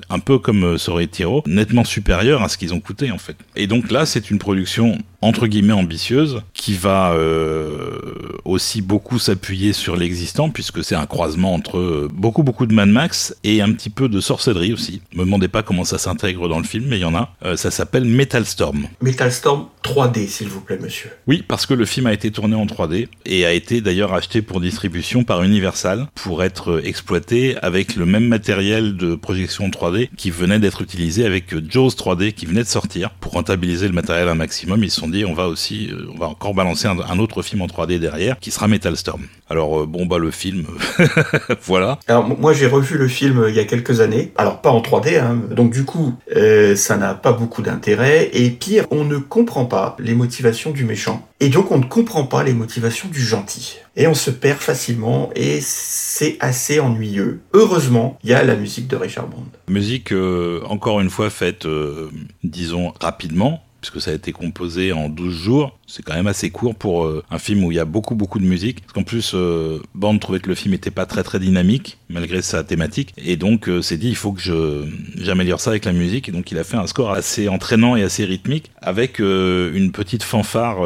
[0.08, 3.36] un peu comme Sorry Tiro, nettement supérieurs à ce qu'ils ont coûté en fait.
[3.56, 7.98] Et donc là, c'est une production entre guillemets ambitieuse qui va euh,
[8.44, 12.88] aussi beaucoup s'appuyer sur l'existant puisque c'est un croisement entre euh, beaucoup beaucoup de Mad
[12.88, 15.00] Max et un petit peu de sorcellerie aussi.
[15.14, 17.30] Me demandez pas comment ça s'intègre dans le film mais il y en a.
[17.44, 18.88] Euh, ça s'appelle Metal Storm.
[19.00, 21.10] Metal Storm 3D s'il vous plaît monsieur.
[21.26, 24.42] Oui parce que le film a été tourné en 3D et a été d'ailleurs acheté
[24.42, 30.30] pour distribution par Universal pour être exploité avec le même matériel de projection 3D qui
[30.30, 34.34] venait d'être utilisé avec Jaws 3D qui venait de sortir pour rentabiliser le matériel un
[34.34, 34.82] maximum.
[34.82, 37.66] Ils se sont on va aussi, euh, on va encore balancer un, autre film en
[37.66, 39.22] 3D derrière, qui sera Metal Storm.
[39.48, 40.64] Alors euh, bon bah le film,
[41.64, 41.98] voilà.
[42.08, 44.80] Alors moi j'ai revu le film euh, il y a quelques années, alors pas en
[44.80, 45.38] 3D, hein.
[45.50, 46.14] donc du coup
[46.74, 51.28] ça n'a pas beaucoup d'intérêt et pire, on ne comprend pas les motivations du méchant
[51.40, 55.30] et donc on ne comprend pas les motivations du gentil et on se perd facilement
[55.36, 57.40] et c'est assez ennuyeux.
[57.52, 59.44] Heureusement, il y a la musique de Richard Bond.
[59.68, 60.14] Musique
[60.64, 61.66] encore une fois faite,
[62.42, 65.78] disons rapidement puisque ça a été composé en 12 jours.
[65.94, 68.38] C'est quand même assez court pour euh, un film où il y a beaucoup beaucoup
[68.38, 68.80] de musique.
[68.80, 72.40] Parce qu'en plus, euh, Band trouvait que le film était pas très très dynamique malgré
[72.40, 75.92] sa thématique, et donc euh, s'est dit il faut que je j'améliore ça avec la
[75.92, 76.30] musique.
[76.30, 80.22] Et donc il a fait un score assez entraînant et assez rythmique avec une petite
[80.22, 80.78] fanfare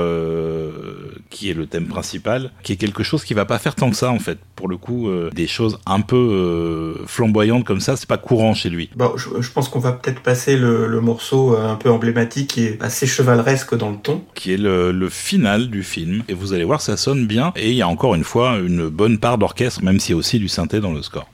[1.30, 3.96] qui est le thème principal, qui est quelque chose qui va pas faire tant que
[3.96, 4.38] ça en fait.
[4.56, 8.90] Pour le coup, des choses un peu flamboyantes comme ça, c'est pas courant chez lui.
[8.96, 12.82] Bon, je, pense qu'on va peut-être passer le, le, morceau un peu emblématique qui est
[12.82, 16.22] assez chevaleresque dans le ton, qui est le le final du film.
[16.28, 17.52] Et vous allez voir, ça sonne bien.
[17.56, 20.18] Et il y a encore une fois une bonne part d'orchestre, même s'il y a
[20.18, 21.28] aussi du synthé dans le score.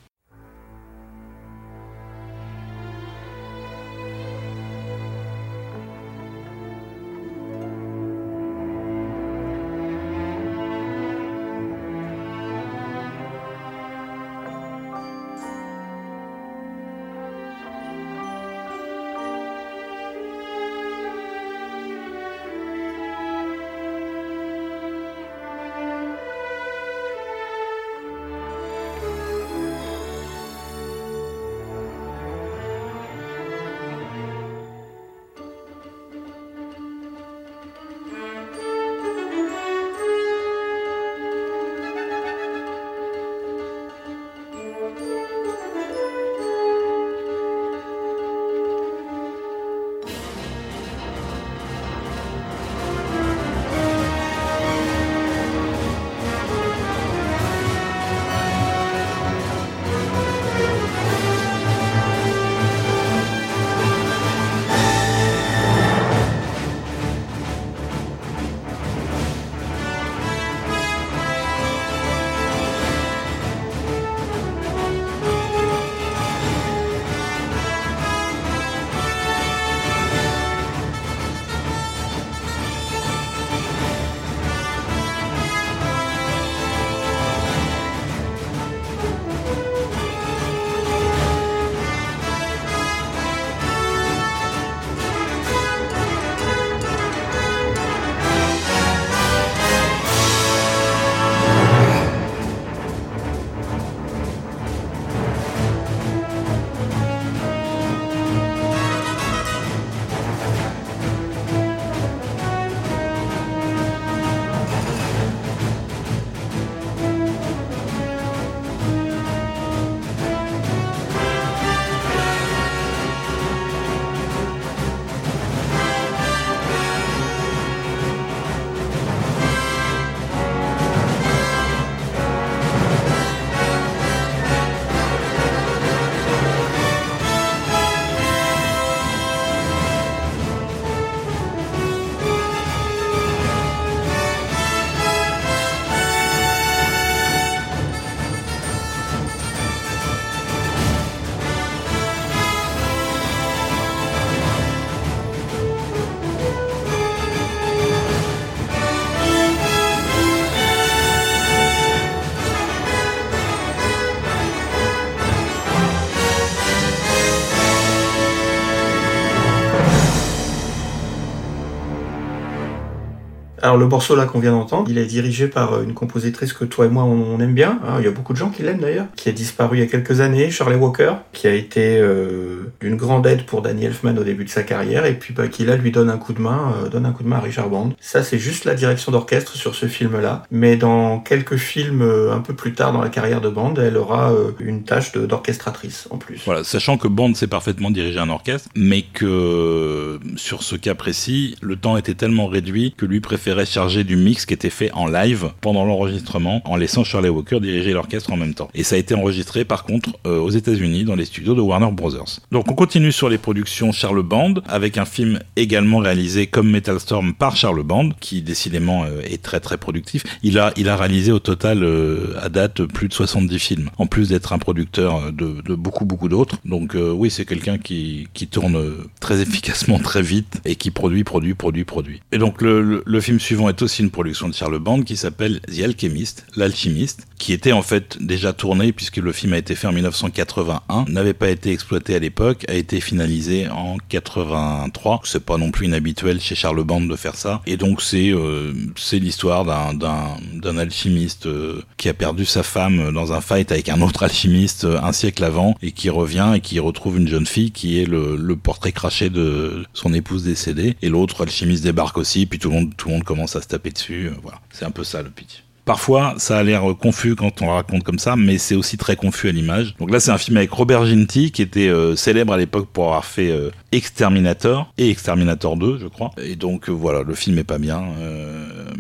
[173.73, 176.85] Alors le morceau là qu'on vient d'entendre, il est dirigé par une compositrice que toi
[176.85, 177.81] et moi on, aime bien.
[177.87, 177.95] Hein.
[178.01, 179.87] il y a beaucoup de gens qui l'aiment d'ailleurs, qui a disparu il y a
[179.87, 184.25] quelques années, Shirley Walker, qui a été euh, d'une grande aide pour Danny Elfman au
[184.25, 186.75] début de sa carrière, et puis bah, qui là lui donne un coup de main,
[186.77, 187.93] euh, donne un coup de main à Richard Band.
[188.01, 192.41] Ça c'est juste la direction d'orchestre sur ce film-là, mais dans quelques films euh, un
[192.41, 196.43] peu plus tard dans la carrière de Band, elle aura une tâche d'orchestratrice en plus.
[196.45, 201.57] Voilà, sachant que Band sait parfaitement diriger un orchestre, mais que sur ce cas précis,
[201.61, 205.07] le temps était tellement réduit que lui préférait charger du mix qui était fait en
[205.07, 208.69] live pendant l'enregistrement, en laissant Shirley Walker diriger l'orchestre en même temps.
[208.75, 211.91] Et ça a été enregistré par contre euh, aux États-Unis dans les studios de Warner
[211.93, 212.41] Brothers.
[212.51, 216.99] Donc on continue sur les productions Charles Band avec un film également réalisé comme Metal
[216.99, 220.25] Storm par Charles Band qui décidément euh, est très très productif.
[220.43, 224.55] Il a réalisé au total euh, à date plus de 70 films en plus d'être
[224.55, 226.57] un producteur de, de beaucoup beaucoup d'autres.
[226.65, 228.81] Donc oui, c'est quelqu'un qui qui tourne
[229.21, 232.21] très efficacement très vite et qui produit produit produit produit.
[232.33, 235.61] Et donc le, le, film suivant est aussi une production de Charles Band qui s'appelle
[235.69, 239.89] The Alchemist, l'alchimiste, qui était en fait déjà tourné puisque le film a été fait
[239.89, 245.21] en 1981, n'avait pas été exploité à l'époque, a été finalisé en 83.
[245.25, 247.63] C'est pas non plus inhabituel chez Charles Band de faire ça.
[247.67, 253.13] Et donc c'est euh, c'est l'histoire d'un d'un alchimiste euh, qui a perdu sa femme
[253.13, 256.61] dans un fight avec un autre alchimiste euh, un siècle avant et qui revient et
[256.61, 260.97] qui retrouve une jeune fille qui est le, le portrait craché de son épouse décédée.
[261.03, 263.69] Et l'autre alchimiste débarque aussi, puis tout le monde tout le monde commence à se
[263.69, 264.31] taper dessus.
[264.43, 265.63] Voilà, c'est un peu ça le pitch.
[265.85, 269.49] Parfois, ça a l'air confus quand on raconte comme ça, mais c'est aussi très confus
[269.49, 269.97] à l'image.
[269.99, 273.07] Donc là, c'est un film avec Robert Ginty, qui était euh, célèbre à l'époque pour
[273.07, 276.31] avoir fait euh, Exterminator et Exterminator 2, je crois.
[276.41, 278.05] Et donc euh, voilà, le film est pas bien.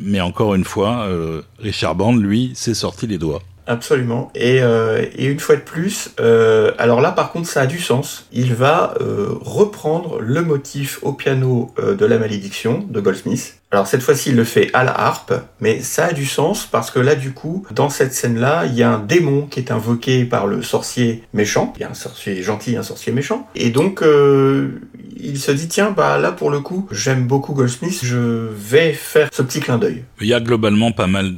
[0.02, 1.06] mais encore une fois,
[1.58, 3.42] Richard Band, lui, s'est sorti les doigts.
[3.66, 4.32] Absolument.
[4.34, 6.10] Et, une fois de plus,
[6.78, 8.26] alors là par contre ça a du sens.
[8.32, 8.94] Il va
[9.40, 13.61] reprendre le motif au piano de la malédiction de Goldsmith.
[13.72, 16.90] Alors cette fois-ci il le fait à la harpe, mais ça a du sens parce
[16.90, 20.26] que là du coup, dans cette scène-là, il y a un démon qui est invoqué
[20.26, 21.72] par le sorcier méchant.
[21.76, 23.48] Il y a un sorcier gentil, un sorcier méchant.
[23.54, 24.78] Et donc euh,
[25.16, 29.30] il se dit tiens bah là pour le coup j'aime beaucoup Goldsmith, je vais faire
[29.32, 30.04] ce petit clin d'œil.
[30.20, 31.34] Il y a globalement pas mal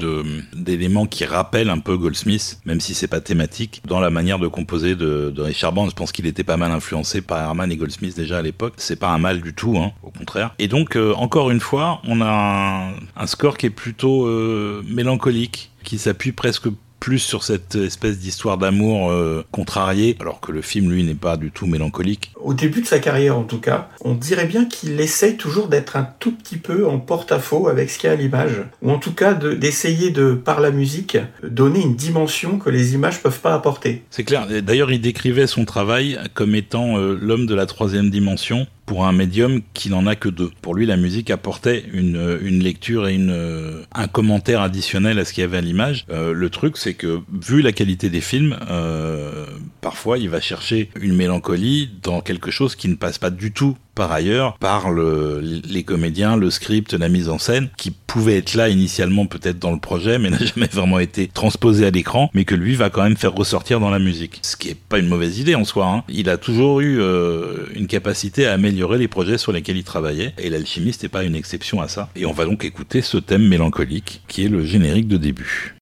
[0.55, 4.49] d'éléments qui rappellent un peu Goldsmith, même si c'est pas thématique, dans la manière de
[4.49, 5.89] composer de, Richard Band.
[5.89, 8.75] Je pense qu'il était pas mal influencé par Herman et Goldsmith déjà à l'époque.
[8.79, 10.55] C'est pas un mal du tout, hein, au contraire.
[10.59, 15.71] Et donc euh, encore une fois, on a un, score qui est plutôt euh, mélancolique
[15.83, 16.69] qui s'appuie presque
[17.05, 21.37] plus sur cette espèce d'histoire d'amour euh, contrariée, alors que le film, lui, n'est pas
[21.37, 22.33] du tout mélancolique.
[22.41, 25.97] Au début de sa carrière, en tout cas, on dirait bien qu'il essaye toujours d'être
[25.97, 28.99] un tout petit peu en porte-à-faux avec ce qu'il y a à l'image, ou en
[28.99, 33.53] tout cas d'essayer de, par la musique, donner une dimension que les images peuvent pas
[33.53, 34.03] apporter.
[34.09, 34.47] C'est clair.
[34.63, 39.13] D'ailleurs, il décrivait son travail comme étant euh, l'homme de la troisième dimension, pour un
[39.13, 40.51] médium qui n'en a que deux.
[40.63, 45.33] Pour lui, la musique apportait une, une lecture et une, un commentaire additionnel à ce
[45.33, 46.05] qu'il y avait à l'image.
[46.11, 49.47] Euh, le truc, c'est que vu la qualité des films, euh,
[49.81, 53.77] parfois il va chercher une mélancolie dans quelque chose qui ne passe pas du tout
[53.95, 58.55] par ailleurs par le, les comédiens, le script, la mise en scène, qui pouvait être
[58.55, 62.45] là initialement peut-être dans le projet, mais n'a jamais vraiment été transposé à l'écran, mais
[62.45, 64.41] que lui va quand même faire ressortir dans la musique.
[64.43, 65.87] Ce qui est pas une mauvaise idée en soi.
[65.87, 66.05] Hein.
[66.09, 70.35] Il a toujours eu euh, une capacité à améliorer les projets sur lesquels il travaillait,
[70.39, 72.09] et l'alchimiste n'est pas une exception à ça.
[72.17, 75.75] Et on va donc écouter ce thème mélancolique, qui est le générique de début.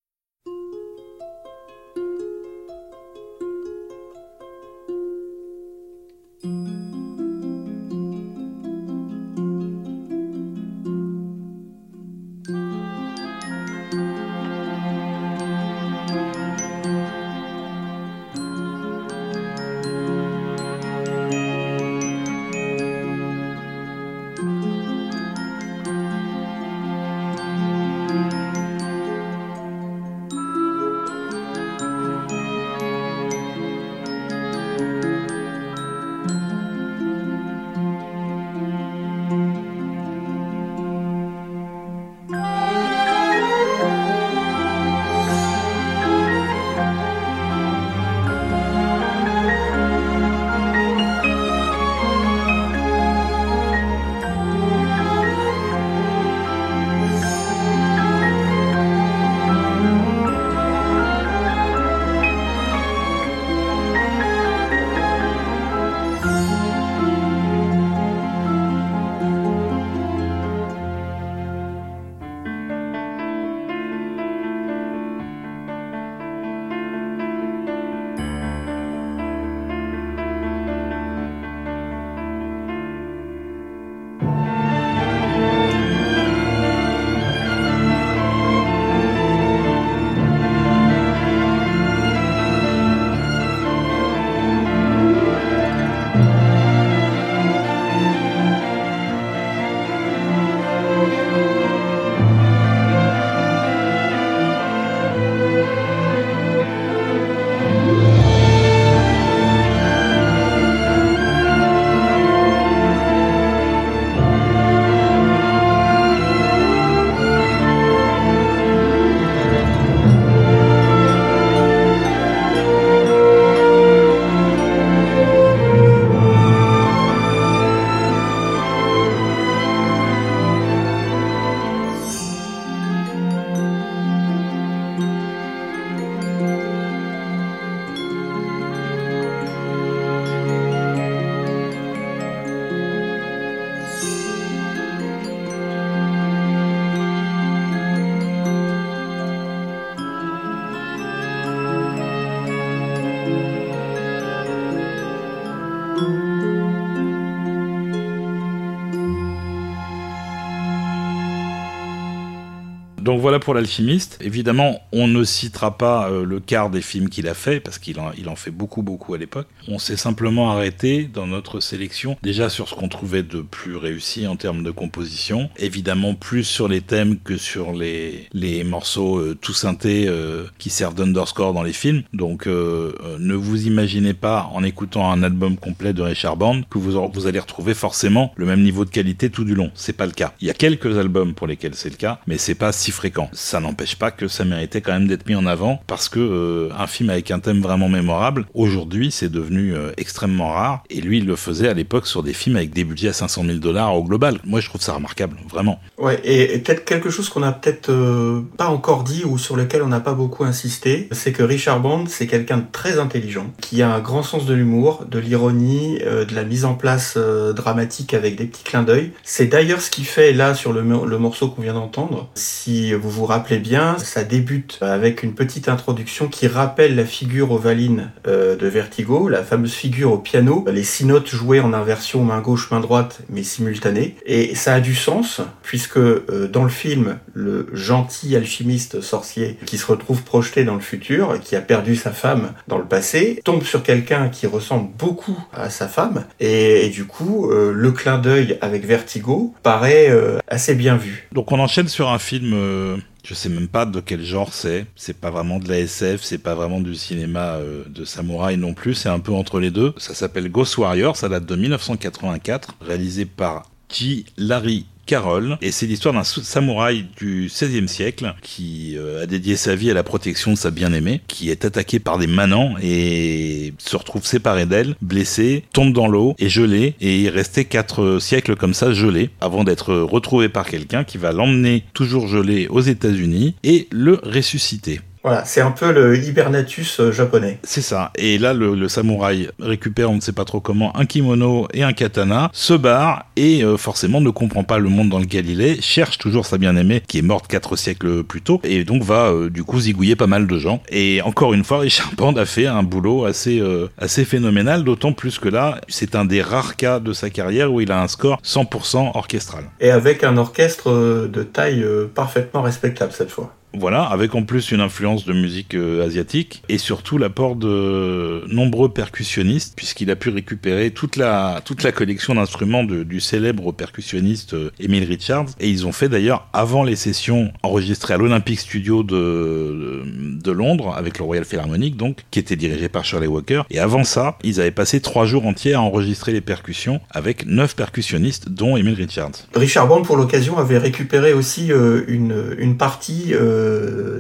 [163.42, 164.18] Pour l'alchimiste.
[164.20, 167.98] Évidemment, on ne citera pas euh, le quart des films qu'il a fait, parce qu'il
[167.98, 169.48] en, fait beaucoup, beaucoup à l'époque.
[169.68, 174.26] On s'est simplement arrêté dans notre sélection, déjà sur ce qu'on trouvait de plus réussi
[174.26, 175.50] en termes de composition.
[175.58, 180.70] Évidemment, plus sur les thèmes que sur les, les morceaux euh, tout synthés euh, qui
[180.70, 182.02] servent d'underscore dans les films.
[182.12, 187.10] Donc ne vous imaginez pas, en écoutant un album complet de Richard Band, que vous,
[187.12, 189.70] vous allez retrouver forcément le même niveau de qualité tout du long.
[189.74, 190.32] C'est pas le cas.
[190.40, 193.30] Il y a quelques albums pour lesquels c'est le cas, mais c'est pas si fréquent.
[193.32, 196.68] Ça n'empêche pas que ça méritait quand même d'être mis en avant parce que euh,
[196.78, 200.82] un film avec un thème vraiment mémorable, aujourd'hui, c'est devenu euh, extrêmement rare.
[200.90, 203.44] Et lui, il le faisait à l'époque sur des films avec des budgets à 500
[203.44, 204.38] 000 dollars au global.
[204.44, 205.80] Moi, je trouve ça remarquable, vraiment.
[205.98, 209.82] Ouais, et, peut-être quelque chose qu'on a peut-être euh, pas encore dit ou sur lequel
[209.82, 213.82] on n'a pas beaucoup insisté, c'est que Richard Bond, c'est quelqu'un de très intelligent, qui
[213.82, 218.36] a un grand sens de l'humour, de l'ironie, de la mise en place dramatique avec
[218.36, 219.12] des petits clins d'œil.
[219.22, 220.82] C'est d'ailleurs ce qui fait là sur le
[221.18, 222.28] morceau qu'on vient d'entendre.
[222.34, 227.52] Si vous vous rappelez bien, ça débute avec une petite introduction qui rappelle la figure
[227.52, 232.24] ovaline euh, de Vertigo, la fameuse figure au piano, les six notes jouées en inversion
[232.24, 234.16] main gauche, main droite, mais simultanées.
[234.24, 239.76] Et ça a du sens, puisque euh, dans le film, le gentil alchimiste sorcier qui
[239.76, 243.62] se retrouve projeté dans le futur, qui a perdu sa femme dans le passé, tombe
[243.62, 248.56] sur quelqu'un qui ressemble beaucoup à sa femme, et, du coup, euh, le clin d'œil
[248.62, 250.10] avec Vertigo paraît
[250.48, 251.28] assez bien vu.
[251.32, 254.86] Donc on enchaîne sur un film je sais même pas de quel genre c'est.
[254.96, 258.74] C'est pas vraiment de la SF, c'est pas vraiment du cinéma euh, de samouraï non
[258.74, 258.94] plus.
[258.94, 259.94] C'est un peu entre les deux.
[259.96, 261.16] Ça s'appelle Ghost Warrior.
[261.16, 264.26] Ça date de 1984, réalisé par J.
[264.36, 269.74] Larry Carole, et c'est l'histoire d'un samouraï du XVIe siècle qui euh, a dédié sa
[269.74, 273.96] vie à la protection de sa bien-aimée, qui est attaqué par des manants et se
[273.96, 278.74] retrouve séparé d'elle, blessé, tombe dans l'eau et gelé, et est resté quatre siècles comme
[278.74, 283.88] ça gelé, avant d'être retrouvé par quelqu'un qui va l'emmener toujours gelé aux États-Unis et
[283.90, 285.00] le ressusciter.
[285.24, 287.58] Voilà, c'est un peu le hibernatus euh, japonais.
[287.62, 288.10] C'est ça.
[288.16, 291.92] Et là, le, samouraï récupère, on ne sait pas trop comment, un kimono et un
[291.92, 295.80] katana, se barre et euh, forcément ne comprend pas le monde dans lequel il est,
[295.80, 299.48] cherche toujours sa bien-aimée qui est morte quatre siècles plus tôt et donc va euh,
[299.48, 300.82] du coup zigouiller pas mal de gens.
[300.88, 303.62] Et encore une fois, Richard Band a fait un boulot assez
[303.98, 307.80] assez phénoménal, d'autant plus que là, c'est un des rares cas de sa carrière où
[307.80, 309.64] il a un score 100% orchestral.
[309.80, 313.54] Et avec un orchestre de taille parfaitement respectable cette fois.
[313.74, 318.90] Voilà, avec en plus une influence de musique euh, asiatique et surtout l'apport de nombreux
[318.90, 324.70] percussionnistes puisqu'il a pu récupérer toute la toute la collection d'instruments du célèbre percussionniste euh,
[324.78, 330.02] Emile Richards et ils ont fait d'ailleurs avant les sessions enregistrées à l'Olympic Studio de,
[330.04, 334.04] de Londres avec le Royal Philharmonic donc qui était dirigé par Shirley Walker et avant
[334.04, 338.76] ça ils avaient passé trois jours entiers à enregistrer les percussions avec neuf percussionnistes dont
[338.76, 339.46] Emile Richards.
[339.54, 343.61] Richard Band pour l'occasion avait récupéré aussi euh, une une partie euh,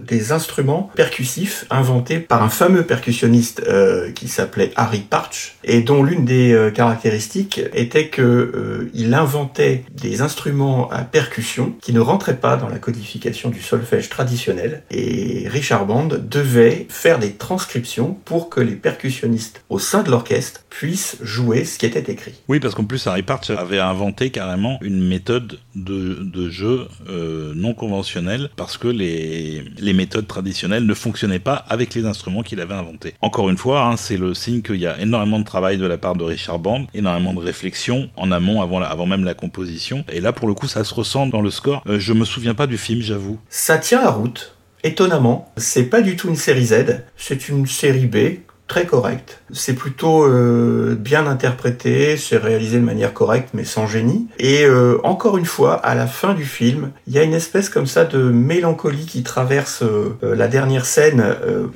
[0.06, 6.02] des instruments percussifs inventés par un fameux percussionniste euh, qui s'appelait Harry Parch et dont
[6.02, 12.36] l'une des euh, caractéristiques était que il inventait des instruments à percussion qui ne rentraient
[12.36, 18.50] pas dans la codification du solfège traditionnel et Richard Band devait faire des transcriptions pour
[18.50, 22.34] que les percussionnistes au sein de l'orchestre puissent jouer ce qui était écrit.
[22.48, 27.74] Oui, parce qu'en plus Harry Parch avait inventé carrément une méthode de, de jeu non
[27.74, 29.31] conventionnelle parce que les
[29.78, 33.14] les, méthodes traditionnelles ne fonctionnaient pas avec les instruments qu'il avait inventés.
[33.20, 35.98] Encore une fois, hein, c'est le signe qu'il y a énormément de travail de la
[35.98, 40.04] part de Richard Band, énormément de réflexion en amont, avant, avant même la composition.
[40.10, 41.82] Et là, pour le coup, ça se ressent dans le score.
[41.86, 43.38] Euh, je me souviens pas du film, j'avoue.
[43.48, 44.56] Ça tient la route.
[44.84, 48.40] Étonnamment, c'est pas du tout une série Z, c'est une série B
[48.72, 49.42] très correct.
[49.52, 54.28] C'est plutôt euh, bien interprété, c'est réalisé de manière correcte mais sans génie.
[54.38, 57.68] Et euh, encore une fois, à la fin du film, il y a une espèce
[57.68, 61.22] comme ça de mélancolie qui traverse euh, la dernière scène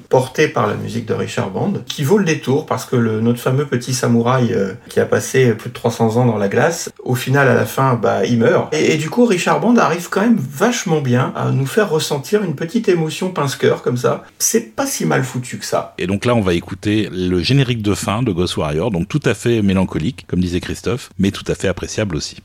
[0.08, 3.66] portée par la musique de Richard Band, qui vaut le détour parce que notre fameux
[3.66, 4.56] petit samouraï
[4.88, 7.94] qui a passé plus de 300 ans dans la glace, au final à la fin,
[7.94, 8.72] bah il meurt.
[8.74, 12.42] Et, et du coup, Richard Band arrive quand même vachement bien à nous faire ressentir
[12.42, 14.24] une petite émotion pince-cœur comme ça.
[14.38, 15.94] C'est pas si mal foutu que ça.
[15.98, 19.20] Et donc là, on va écouter le générique de fin de Ghost Warrior, donc tout
[19.24, 22.36] à fait mélancolique, comme disait Christophe, mais tout à fait appréciable aussi.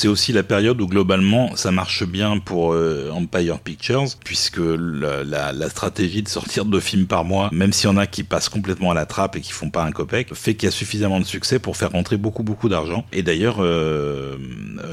[0.00, 5.68] C'est aussi la période où globalement ça marche bien pour euh, Empire Pictures, puisque la,
[5.70, 8.92] stratégie de sortir deux films par mois, même s'il y en a qui passent complètement
[8.92, 11.24] à la trappe et qui font pas un copec, fait qu'il y a suffisamment de
[11.24, 13.06] succès pour faire rentrer beaucoup beaucoup d'argent.
[13.12, 14.36] Et d'ailleurs, euh,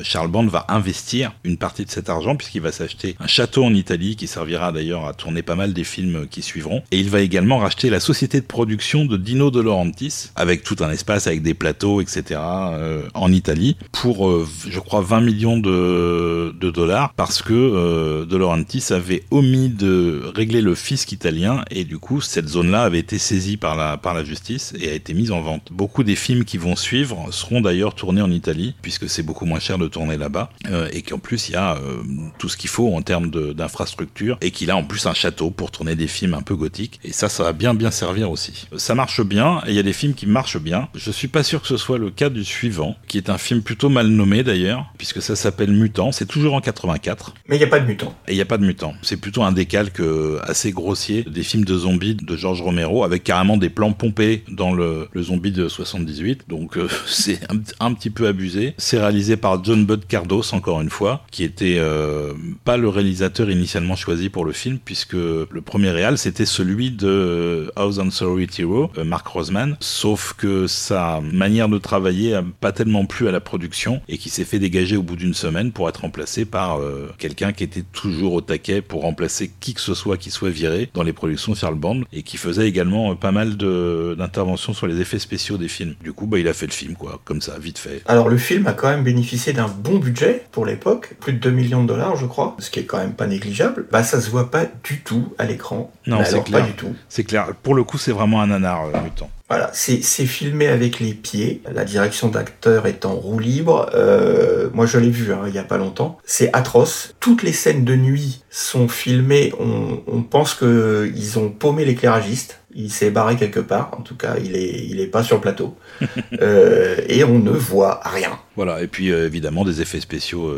[0.03, 3.73] Charles Band va investir une partie de cet argent puisqu'il va s'acheter un château en
[3.73, 6.83] Italie qui servira d'ailleurs à tourner pas mal des films qui suivront.
[6.91, 10.77] Et il va également racheter la société de production de Dino De Laurentiis avec tout
[10.79, 12.39] un espace avec des plateaux, etc.
[12.39, 18.25] Euh, en Italie pour, euh, je crois 20 millions de, de dollars parce que euh,
[18.25, 22.99] De Laurentiis avait omis de régler le fisc italien et du coup cette zone-là avait
[22.99, 25.69] été saisie par la, par la justice et a été mise en vente.
[25.71, 29.59] Beaucoup des films qui vont suivre seront d'ailleurs tournés en Italie puisque c'est beaucoup moins
[29.59, 32.01] cher de tourner là-bas euh, et qu'en plus il y a euh,
[32.38, 35.71] tout ce qu'il faut en termes d'infrastructure et qu'il a en plus un château pour
[35.71, 38.67] tourner des films un peu gothiques et ça ça va bien bien servir aussi.
[38.78, 40.88] Ça marche bien et il y a des films qui marchent bien.
[40.95, 43.61] Je suis pas sûr que ce soit le cas du suivant qui est un film
[43.61, 46.11] plutôt mal nommé d'ailleurs puisque ça s'appelle Mutant.
[46.11, 47.34] C'est toujours en 84.
[47.47, 48.15] Mais il n'y a pas de mutant.
[48.28, 48.93] Et il n'y a pas de mutant.
[49.01, 53.23] C'est plutôt un décalque euh, assez grossier des films de zombies de George Romero, avec
[53.23, 56.45] carrément des plans pompés dans le, le zombie de 78.
[56.47, 58.73] Donc euh, c'est un, un, petit peu abusé.
[58.78, 63.49] C'est réalisé par John Bud Cardos, encore une fois, qui était euh, pas le réalisateur
[63.49, 68.47] initialement choisi pour le film, puisque le premier réal, c'était celui de House on Sorry
[68.59, 69.76] Hero, euh, Mark Roseman.
[69.80, 74.30] Sauf que sa manière de travailler a pas tellement plu à la production et qui
[74.30, 77.84] s'est fait dégager au bout d'une semaine pour être remplacé par euh, quelqu'un qui était
[77.91, 81.55] toujours au taquet pour remplacer qui que ce soit qui soit viré dans les productions
[81.55, 85.68] Charles Band et qui faisait également euh, pas mal d'interventions sur les effets spéciaux des
[85.68, 85.95] films.
[86.03, 88.01] Du coup, bah, il a fait le film, quoi, comme ça, vite fait.
[88.05, 91.51] Alors, le film a quand même bénéficié d'un bon budget pour l'époque, plus de 2
[91.51, 93.87] millions de dollars, je crois, ce qui est quand même pas négligeable.
[93.91, 95.91] Bah, ça se voit pas du tout à l'écran.
[96.05, 96.61] Non, c'est clair.
[96.61, 96.93] Pas du tout.
[97.09, 97.47] C'est clair.
[97.63, 99.29] Pour le coup, c'est vraiment un nanar, euh, mutant.
[99.47, 101.61] Voilà, c'est filmé avec les pieds.
[101.71, 103.91] La direction d'acteur est en roue libre.
[103.93, 106.17] Euh, moi, je l'ai vu hein, il y a pas longtemps.
[106.25, 107.13] C'est atroce.
[107.19, 109.53] Toutes les scènes de nuit sont filmées.
[109.59, 112.61] On, on pense que ils ont paumé l'éclairagiste.
[112.73, 113.91] Il s'est barré quelque part.
[113.95, 115.77] En tout cas, il est, il est pas sur le plateau.
[116.41, 118.39] euh, et on ne voit rien.
[118.55, 118.81] Voilà.
[118.81, 120.51] Et puis, euh, évidemment, des effets spéciaux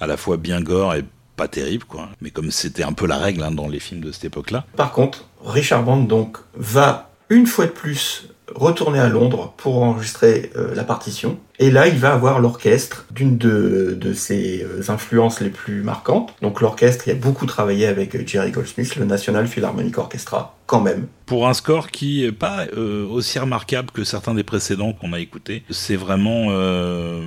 [0.00, 1.04] à la fois bien gore et
[1.36, 2.08] pas terrible, quoi.
[2.20, 4.66] Mais comme c'était un peu la règle hein, dans les films de cette époque-là.
[4.76, 10.50] Par contre, Richard Band donc va une fois de plus retourner à Londres pour enregistrer
[10.56, 11.38] euh, la partition.
[11.62, 16.34] Et là, il va avoir l'orchestre d'une de, de ses influences les plus marquantes.
[16.42, 21.06] Donc l'orchestre, il a beaucoup travaillé avec Jerry Goldsmith, le National Philharmonic Orchestra, quand même.
[21.24, 25.20] Pour un score qui est pas euh, aussi remarquable que certains des précédents qu'on a
[25.20, 27.20] écoutés, c'est vraiment euh,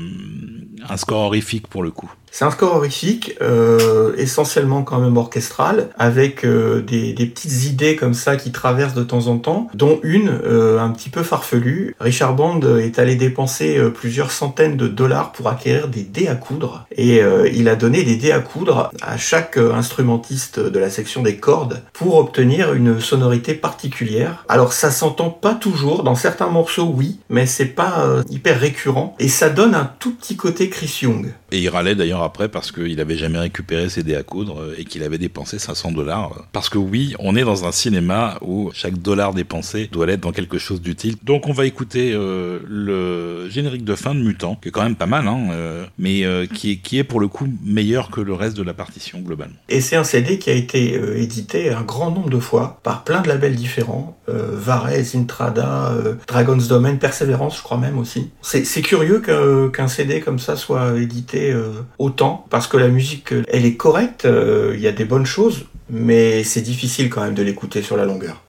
[0.89, 2.11] un score horrifique pour le coup.
[2.37, 7.95] C'est un score horrifique, euh, essentiellement quand même orchestral, avec euh, des, des, petites idées
[7.95, 11.95] comme ça qui traversent de temps en temps, dont une euh, un petit peu farfelue.
[11.97, 13.89] Richard Band est allé dépenser euh,
[14.31, 18.15] centaines de dollars pour acquérir des dés à coudre, et euh, il a donné des
[18.15, 23.53] dés à coudre à chaque instrumentiste de la section des cordes pour obtenir une sonorité
[23.53, 24.43] particulière.
[24.47, 29.27] Alors ça s'entend pas toujours, dans certains morceaux oui, mais c'est pas hyper récurrent, et
[29.27, 31.33] ça donne un tout petit côté Chris Young.
[31.51, 34.83] Et il râlait d'ailleurs après parce qu'il avait jamais récupéré ses dés à coudre et
[34.83, 36.45] qu'il avait dépensé 500 dollars.
[36.51, 40.31] Parce que oui, on est dans un cinéma où chaque dollar dépensé doit être dans
[40.31, 41.15] quelque chose d'utile.
[41.23, 44.95] Donc on va écouter euh, le générique de fin de Mutant, qui est quand même
[44.95, 48.21] pas mal, hein, euh, mais euh, qui, est, qui est pour le coup meilleur que
[48.21, 49.55] le reste de la partition globalement.
[49.69, 53.03] Et c'est un CD qui a été euh, édité un grand nombre de fois par
[53.03, 55.93] plein de labels différents, Varese, Intrada,
[56.27, 58.31] Dragon's Domain, Perseverance, je crois même aussi.
[58.41, 61.55] C'est curieux qu'un qu CD comme ça soit édité
[61.99, 66.43] autant parce que la musique elle est correcte, il y a des bonnes choses, mais
[66.43, 68.44] c'est difficile quand même de l'écouter sur la longueur.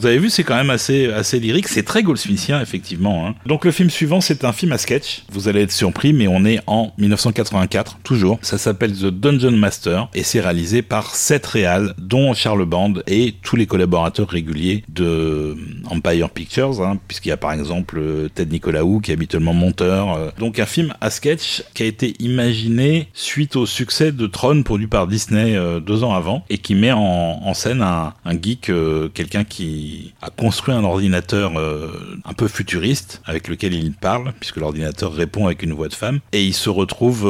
[0.00, 1.68] Vous avez vu, c'est quand même assez, assez lyrique.
[1.68, 3.26] C'est très Goldsmithien, effectivement.
[3.26, 3.34] Hein.
[3.44, 5.24] Donc le film suivant, c'est un film à sketch.
[5.30, 8.38] Vous allez être surpris, mais on est en 1984, toujours.
[8.40, 13.34] Ça s'appelle The Dungeon Master et c'est réalisé par sept réals, dont Charles Band et
[13.42, 15.54] tous les collaborateurs réguliers de
[15.90, 20.16] Empire Pictures, hein, puisqu'il y a par exemple euh, Ted Nicolaou qui est habituellement monteur.
[20.16, 20.30] Euh.
[20.38, 24.86] Donc un film à sketch qui a été imaginé suite au succès de Tron produit
[24.86, 28.70] par Disney euh, deux ans avant et qui met en, scène un, geek,
[29.12, 29.89] quelqu'un qui
[30.22, 35.62] a construit un ordinateur un peu futuriste avec lequel il parle, puisque l'ordinateur répond avec
[35.62, 37.28] une voix de femme, et il se retrouve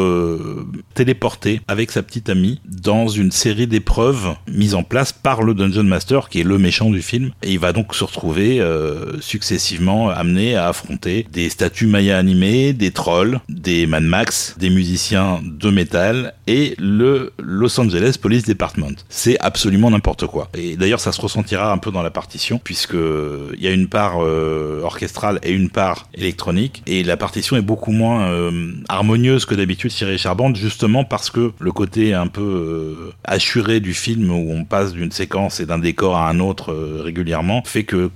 [0.95, 5.85] téléporté avec sa petite amie dans une série d'épreuves mises en place par le Dungeon
[5.85, 8.61] Master, qui est le méchant du film, et il va donc se retrouver
[9.21, 15.41] successivement amené à affronter des statues mayas animées, des trolls, des Mad Max, des musiciens
[15.43, 18.95] de métal et le Los Angeles Police Department.
[19.09, 20.49] C'est absolument n'importe quoi.
[20.55, 23.89] Et d'ailleurs, ça se ressentira un peu dans la partition puisque il y a une
[23.89, 29.45] part euh, orchestrale et une part électronique et la partition est beaucoup moins euh, harmonieuse
[29.45, 33.95] que d'habitude chez Richard Band justement parce que le côté un peu euh, assuré du
[33.95, 36.73] film où on passe d'une séquence et d'un décor à un autre
[37.03, 38.11] régulièrement fait que,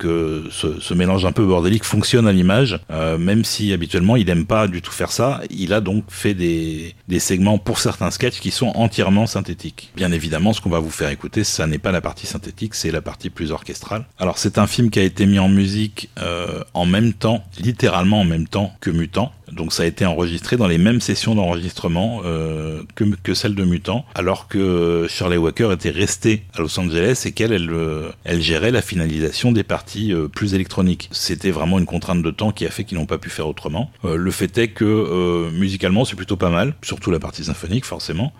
[0.50, 2.78] ce, mélange un peu bordélique fonctionne à l'image,
[3.18, 5.40] même si habituellement il aime pas du tout faire ça.
[5.50, 9.90] Il a donc fait des, des segments pour certains sketchs qui sont entièrement synthétiques.
[9.96, 12.90] Bien évidemment, ce qu'on va vous faire écouter, ça n'est pas la partie synthétique, c'est
[12.90, 14.04] la partie plus orchestrale.
[14.24, 18.20] Alors c'est un film qui a été mis en musique euh, en même temps, littéralement
[18.20, 19.30] en même temps que Mutant.
[19.54, 23.64] Donc ça a été enregistré dans les mêmes sessions d'enregistrement euh, que, que celle de
[23.64, 28.70] Mutant, alors que Shirley Walker était restée à Los Angeles et qu'elle elle, euh, gérait
[28.70, 31.08] la finalisation des parties euh, plus électroniques.
[31.12, 33.90] C'était vraiment une contrainte de temps qui a fait qu'ils n'ont pas pu faire autrement.
[34.04, 38.32] Le fait est que musicalement c'est plutôt pas mal, surtout la partie symphonique forcément.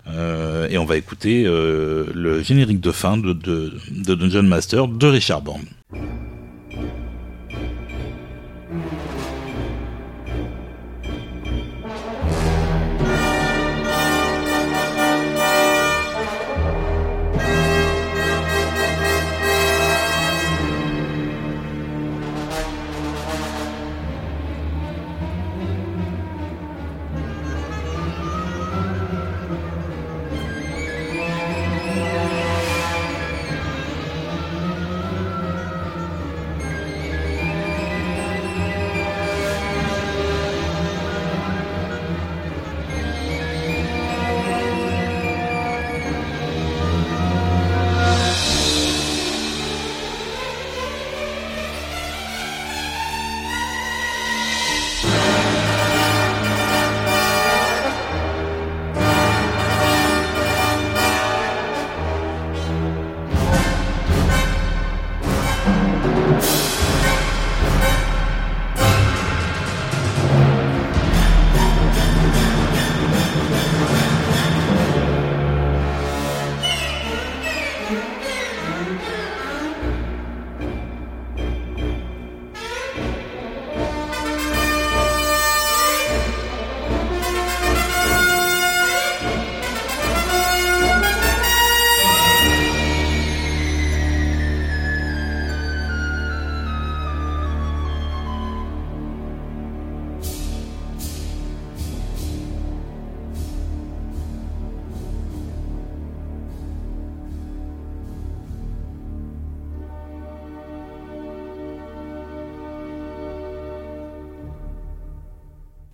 [0.70, 5.42] et on va écouter le générique de fin de, de, de Dungeon Master de Richard
[5.42, 5.60] Band.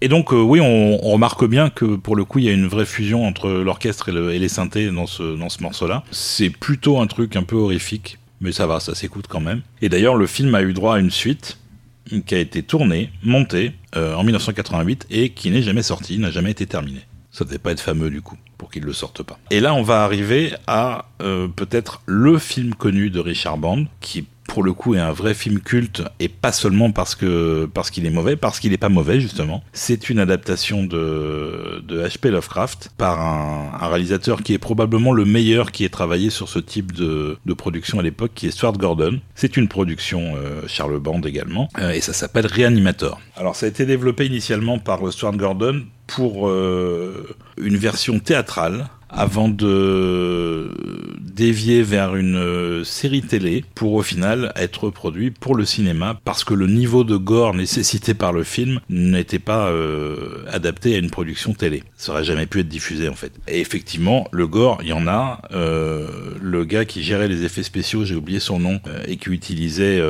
[0.02, 2.66] Et donc euh, oui, on, remarque bien que pour le coup, il y a une
[2.66, 6.04] vraie fusion entre l'orchestre et, les synthés dans ce, dans ce morceau-là.
[6.10, 9.60] C'est plutôt un truc un peu horrifique, mais ça va, ça s'écoute quand même.
[9.82, 11.58] Et d'ailleurs, le film a eu droit à une suite
[12.26, 16.50] qui a été tournée, montée euh, en 1988 et qui n'est jamais sortie, n'a jamais
[16.50, 17.02] été terminée.
[17.30, 19.38] Ça devait pas être fameux du coup, pour qu'il le sorte pas.
[19.50, 24.26] Et là, on va arriver à euh, peut-être le film connu de Richard Band, qui
[24.50, 28.04] pour le coup est un vrai film culte et pas seulement parce que parce qu'il
[28.04, 29.62] est mauvais, parce qu'il est pas mauvais justement.
[29.72, 32.30] C'est une adaptation de de H.P.
[32.30, 36.92] Lovecraft par un, réalisateur qui est probablement le meilleur qui ait travaillé sur ce type
[36.92, 39.20] de, production à l'époque, qui est Stuart Gordon.
[39.34, 43.20] C'est une production euh, Charles Band également euh, et ça s'appelle Reanimator.
[43.36, 49.48] Alors ça a été développé initialement par Stuart Gordon pour euh, une version théâtrale avant
[49.48, 50.70] de
[51.40, 56.44] dévier vers une euh, série télé pour au final être produit pour le cinéma parce
[56.44, 61.08] que le niveau de gore nécessité par le film n'était pas euh, adapté à une
[61.08, 61.82] production télé.
[61.96, 63.32] Ça aurait jamais pu être diffusé en fait.
[63.48, 65.40] Et effectivement, le gore, il y en a.
[65.52, 66.06] Euh,
[66.42, 70.02] le gars qui gérait les effets spéciaux, j'ai oublié son nom, et qui utilisait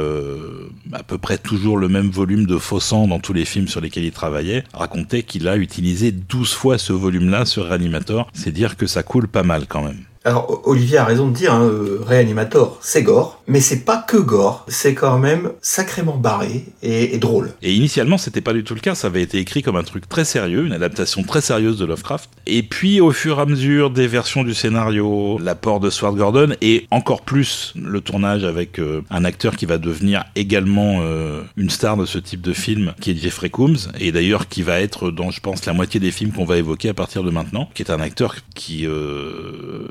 [0.93, 3.81] à peu près toujours le même volume de faux sang dans tous les films sur
[3.81, 8.31] lesquels il travaillait, racontait qu'il a utilisé 12 fois ce volume-là sur Reanimator.
[8.33, 10.05] C'est dire que ça coule pas mal quand même.
[10.24, 14.17] Alors Olivier a raison de dire, hein, euh, Reanimator, c'est gore, mais c'est pas que
[14.17, 17.51] gore, c'est quand même sacrément barré et, drôle.
[17.63, 20.09] Et initialement, c'était pas du tout le cas, ça avait été écrit comme un truc
[20.09, 22.31] très sérieux, une adaptation très sérieuse de Lovecraft.
[22.47, 26.55] Et puis au fur et à mesure des versions du scénario, l'apport de Swart Gordon
[26.61, 31.71] et encore plus le tournage avec euh, un acteur qui va devenir également euh, une
[31.71, 35.11] star de ce type de film, qui est Jeffrey Combs, et d'ailleurs qui va être
[35.11, 37.83] dans, je pense, la moitié des films qu'on va évoquer à partir de maintenant, qui
[37.83, 39.89] est un acteur qui euh,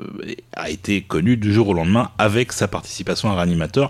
[0.54, 3.36] a été connu du jour au lendemain avec sa participation à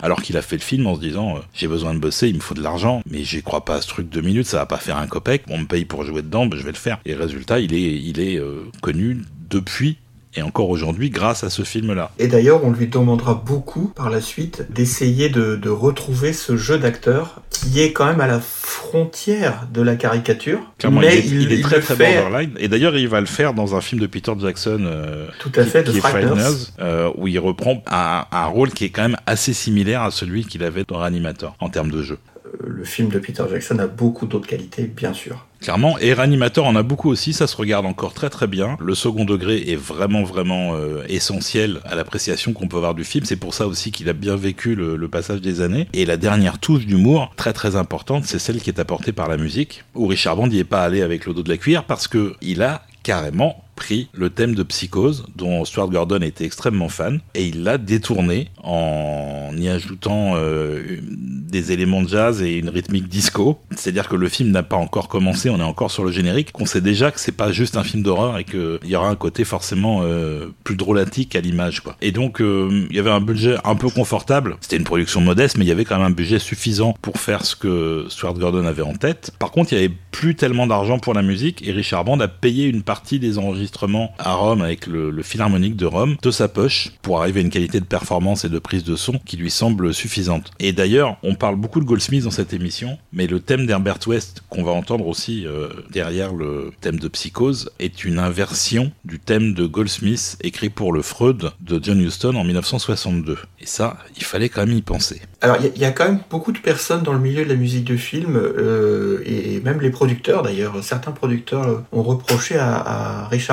[0.01, 2.35] Alors qu'il a fait le film en se disant euh, j'ai besoin de bosser, il
[2.35, 4.65] me faut de l'argent, mais j'y crois pas à ce truc de minutes, ça va
[4.65, 6.99] pas faire un copec, on me paye pour jouer dedans, ben, je vais le faire.
[7.05, 9.97] Et résultat, il est, il est euh, connu depuis
[10.35, 12.11] et encore aujourd'hui grâce à ce film-là.
[12.19, 16.77] Et d'ailleurs, on lui demandera beaucoup par la suite d'essayer de, de, retrouver ce jeu
[16.77, 20.59] d'acteur qui est quand même à la frontière de la caricature.
[20.77, 22.21] Clairement, mais il est, il, il est très très fait...
[22.21, 22.51] borderline.
[22.59, 25.63] Et d'ailleurs, il va le faire dans un film de Peter Jackson, euh, tout à
[25.63, 29.03] fait, qui, de qui Frighteners, euh, où il reprend un, un, rôle qui est quand
[29.03, 32.19] même assez similaire à celui qu'il avait dans Reanimator en termes de jeu.
[32.65, 35.45] Le film de Peter Jackson a beaucoup d'autres qualités, bien sûr.
[35.61, 38.77] Clairement, et Reanimator en a beaucoup aussi, ça se regarde encore très très bien.
[38.79, 43.25] Le second degré est vraiment vraiment euh, essentiel à l'appréciation qu'on peut avoir du film,
[43.25, 45.87] c'est pour ça aussi qu'il a bien vécu le, le, passage des années.
[45.91, 49.35] Et la dernière touche d'humour, très très importante, c'est celle qui est apportée par la
[49.35, 52.07] musique, où Richard Band n'y est pas allé avec le dos de la cuillère parce
[52.07, 57.21] que il a carrément pris le thème de Psychose, dont Stuart Gordon était extrêmement fan,
[57.33, 63.07] et il l'a détourné en y ajoutant euh, des éléments de jazz et une rythmique
[63.07, 63.57] disco.
[63.75, 66.65] C'est-à-dire que le film n'a pas encore commencé, on est encore sur le générique, qu'on
[66.65, 69.45] sait déjà que c'est pas juste un film d'horreur et qu'il y aura un côté
[69.45, 71.81] forcément euh, plus drôlatique à l'image.
[72.01, 74.57] Et donc, euh, il y avait un budget un peu confortable.
[74.59, 77.45] C'était une production modeste, mais il y avait quand même un budget suffisant pour faire
[77.45, 79.31] ce que Stuart Gordon avait en tête.
[79.39, 82.27] Par contre, il y avait plus tellement d'argent pour la musique et Richard Band a
[82.27, 83.68] payé une partie des enregistrements
[84.17, 87.49] à Rome avec le, le, Philharmonique de Rome de sa poche pour arriver à une
[87.49, 90.51] qualité de performance et de prise de son qui lui semble suffisante.
[90.59, 94.43] Et d'ailleurs, on parle beaucoup de Goldsmith dans cette émission, mais le thème d'Herbert West
[94.49, 99.53] qu'on va entendre aussi euh, derrière le thème de Psychose est une inversion du thème
[99.53, 103.37] de Goldsmith écrit pour le Freud de John Huston en 1962.
[103.59, 105.21] Et ça, il fallait quand même y penser.
[105.41, 107.85] Alors, il y, a quand même beaucoup de personnes dans le milieu de la musique
[107.85, 110.83] de film, euh, et même les producteurs d'ailleurs.
[110.83, 113.48] Certains producteurs ont reproché à, à Richard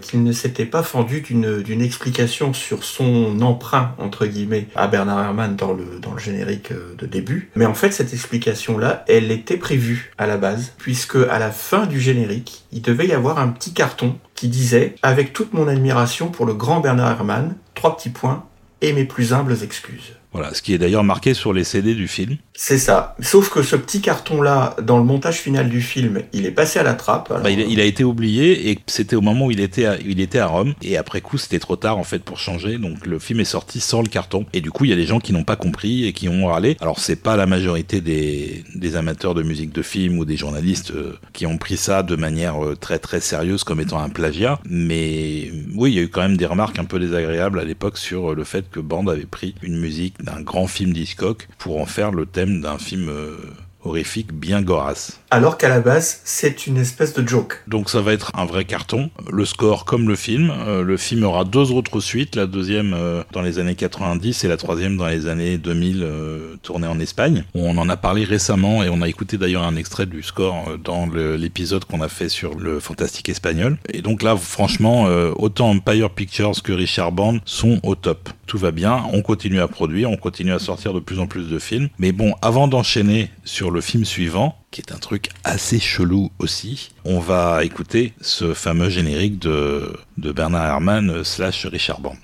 [0.00, 5.56] Qu'il ne s'était pas fendu d'une explication sur son emprunt, entre guillemets, à Bernard Herrmann
[5.56, 7.50] dans le, dans le générique de début.
[7.54, 11.86] Mais en fait, cette explication-là, elle était prévue à la base, puisque à la fin
[11.86, 16.28] du générique, il devait y avoir un petit carton qui disait «Avec toute mon admiration
[16.28, 18.44] pour le grand Bernard Herrmann, trois petits points,
[18.80, 20.14] et mes plus humbles excuses».
[20.34, 22.36] Voilà, ce qui est d'ailleurs marqué sur les CD du film.
[22.54, 23.14] C'est ça.
[23.20, 26.82] Sauf que ce petit carton-là, dans le montage final du film, il est passé à
[26.82, 27.30] la trappe.
[27.30, 27.44] Alors...
[27.44, 29.96] Bah, il, a, il, a, été oublié et c'était au moment où il était à,
[29.98, 30.74] il était à Rome.
[30.82, 32.78] Et après coup, c'était trop tard en fait pour changer.
[32.78, 34.46] Donc le film est sorti sans le carton.
[34.52, 36.46] Et du coup, il y a des gens qui n'ont pas compris et qui ont
[36.46, 36.76] râlé.
[36.80, 40.92] Alors c'est pas la majorité des, des, amateurs de musique de film ou des journalistes
[40.92, 44.58] euh, qui ont pris ça de manière euh, très très sérieuse comme étant un plagiat.
[44.68, 47.98] Mais oui, il y a eu quand même des remarques un peu désagréables à l'époque
[47.98, 51.80] sur euh, le fait que Band avait pris une musique d'un grand film d'Hitchcock pour
[51.80, 53.36] en faire le thème d'un film euh,
[53.84, 55.20] horrifique bien gorasse.
[55.30, 57.62] Alors qu'à la base, c'est une espèce de joke.
[57.66, 59.10] Donc ça va être un vrai carton.
[59.30, 60.52] Le score comme le film.
[60.66, 62.36] Euh, le film aura deux autres suites.
[62.36, 66.56] La deuxième euh, dans les années 90 et la troisième dans les années 2000, euh,
[66.62, 67.44] tournée en Espagne.
[67.54, 71.06] On en a parlé récemment et on a écouté d'ailleurs un extrait du score dans
[71.06, 73.76] l'épisode qu'on a fait sur le fantastique espagnol.
[73.92, 75.04] Et donc là, franchement,
[75.36, 78.30] autant Empire Pictures que Richard Band sont au top.
[78.46, 79.04] Tout va bien.
[79.12, 81.88] On continue à produire, on continue à sortir de plus en plus de films.
[81.98, 86.90] Mais bon, avant d'enchaîner sur le film suivant, qui est un truc assez chelou aussi.
[87.04, 92.16] On va écouter ce fameux générique de, Bernard Herrmann slash Richard Band.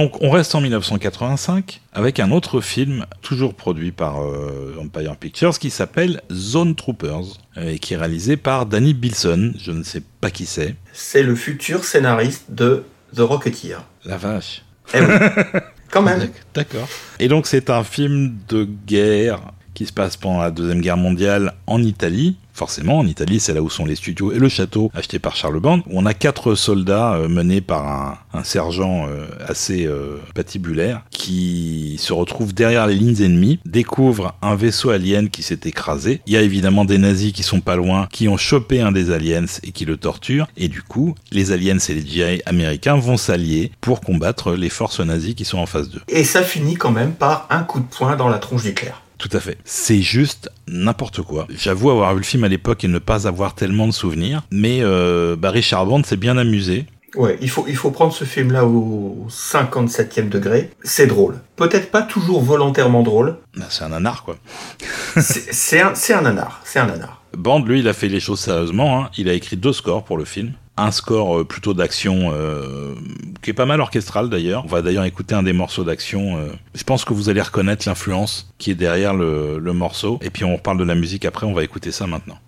[0.00, 5.58] Donc on reste en 1985 avec un autre film toujours produit par euh, Empire Pictures
[5.58, 9.52] qui s'appelle Zone Troopers euh, et qui est réalisé par Danny Bilson.
[9.62, 10.74] Je ne sais pas qui c'est.
[10.94, 12.84] C'est le futur scénariste de
[13.14, 13.84] The Rocketeer.
[14.06, 14.62] La vache.
[14.94, 15.06] Eh oui.
[15.90, 16.30] Quand même.
[16.54, 16.88] D'accord.
[17.18, 21.52] Et donc c'est un film de guerre qui se passe pendant la Deuxième Guerre mondiale
[21.66, 22.38] en Italie.
[22.60, 25.60] Forcément, en Italie, c'est là où sont les studios et le château acheté par Charles
[25.60, 31.96] Band, on a quatre soldats euh, menés par un, sergent euh, assez euh, patibulaire qui
[31.98, 36.20] se retrouve derrière les lignes ennemies, découvre un vaisseau alien qui s'est écrasé.
[36.26, 39.10] Il y a évidemment des nazis qui sont pas loin, qui ont chopé un des
[39.10, 40.46] aliens et qui le torturent.
[40.58, 45.00] Et du coup, les aliens et les GI américains vont s'allier pour combattre les forces
[45.00, 46.02] nazies qui sont en face d'eux.
[46.08, 48.92] Et ça finit quand même par un coup de poing dans la tronche d'Hitler.
[49.20, 49.58] Tout à fait.
[49.64, 51.46] C'est juste n'importe quoi.
[51.54, 54.78] J'avoue avoir vu le film à l'époque et ne pas avoir tellement de souvenirs, mais
[54.80, 56.86] euh, bah Richard Band s'est bien amusé.
[57.16, 60.70] Ouais, il faut, il faut prendre ce film-là au 57e degré.
[60.84, 61.40] C'est drôle.
[61.56, 63.36] Peut-être pas toujours volontairement drôle.
[63.56, 64.36] Bah, c'est un nanar, quoi.
[65.20, 66.62] c'est un, un nanar.
[66.64, 67.22] C'est un nanar.
[67.36, 69.02] Band, lui, il a fait les choses sérieusement.
[69.02, 69.10] Hein.
[69.18, 70.52] Il a écrit deux scores pour le film.
[70.76, 72.94] Un score euh, plutôt d'action euh,
[73.42, 74.64] qui est pas mal orchestral d'ailleurs.
[74.64, 76.38] On va d'ailleurs écouter un des morceaux d'action.
[76.38, 76.48] euh.
[76.74, 80.18] Je pense que vous allez reconnaître l'influence qui est derrière le, le morceau.
[80.22, 82.38] Et puis on reparle de la musique après, on va écouter ça maintenant.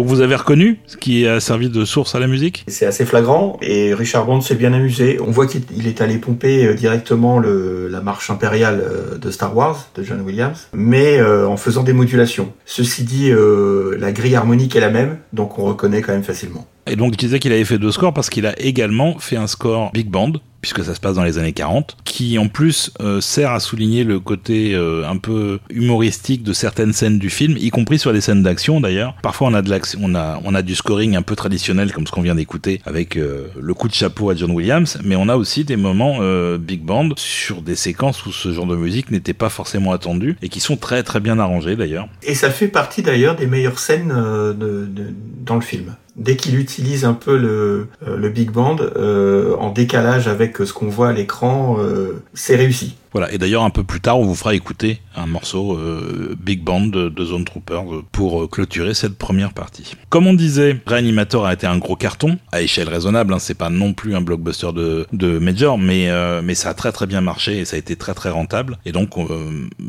[0.00, 2.64] Donc vous avez reconnu ce qui a servi de source à la musique?
[2.68, 5.20] C'est assez flagrant et Richard Band s'est bien amusé.
[5.20, 9.30] On voit qu'il il est allé pomper euh, directement le, la marche impériale euh, de
[9.30, 12.50] Star Wars de John Williams, mais euh, en faisant des modulations.
[12.64, 16.66] Ceci dit, euh, la grille harmonique est la même, donc on reconnaît quand même facilement.
[16.86, 19.46] Et donc je disais qu'il avait fait deux scores parce qu'il a également fait un
[19.46, 20.32] score big band
[20.62, 24.04] puisque ça se passe dans les années 40, qui en plus euh, sert à souligner
[24.04, 28.20] le côté euh, un peu humoristique de certaines scènes du film, y compris sur les
[28.20, 29.16] scènes d'action d'ailleurs.
[29.22, 32.06] Parfois on a de l'action, on a on a du scoring un peu traditionnel comme
[32.06, 35.30] ce qu'on vient d'écouter avec euh, le coup de chapeau à John Williams, mais on
[35.30, 36.18] a aussi des moments
[36.58, 40.50] big band sur des séquences où ce genre de musique n'était pas forcément attendu et
[40.50, 42.06] qui sont très très bien arrangées d'ailleurs.
[42.22, 47.14] Et ça fait partie d'ailleurs des meilleures scènes dans le film dès qu'il utilise un
[47.14, 52.22] peu le, le big band euh, en décalage avec ce qu'on voit à l'écran, euh,
[52.34, 52.96] c'est réussi.
[53.12, 56.62] Voilà, et d'ailleurs un peu plus tard, on vous fera écouter un morceau euh, Big
[56.62, 57.80] Band de, Zone Trooper
[58.12, 59.94] pour euh, clôturer cette première partie.
[60.08, 63.70] Comme on disait, Reanimator a été un gros carton, à échelle raisonnable, hein, c'est pas
[63.70, 66.08] non plus un blockbuster de, de Major, mais,
[66.42, 68.78] mais ça a très très bien marché et ça a été très très rentable.
[68.84, 69.14] Et donc,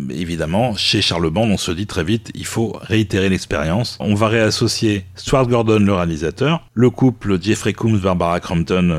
[0.09, 3.97] évidemment, chez Charles Band, on se dit très vite, il faut réitérer l'expérience.
[3.99, 8.95] On va réassocier Stuart Gordon, le réalisateur, le couple Jeffrey Combs, Barbara Crampton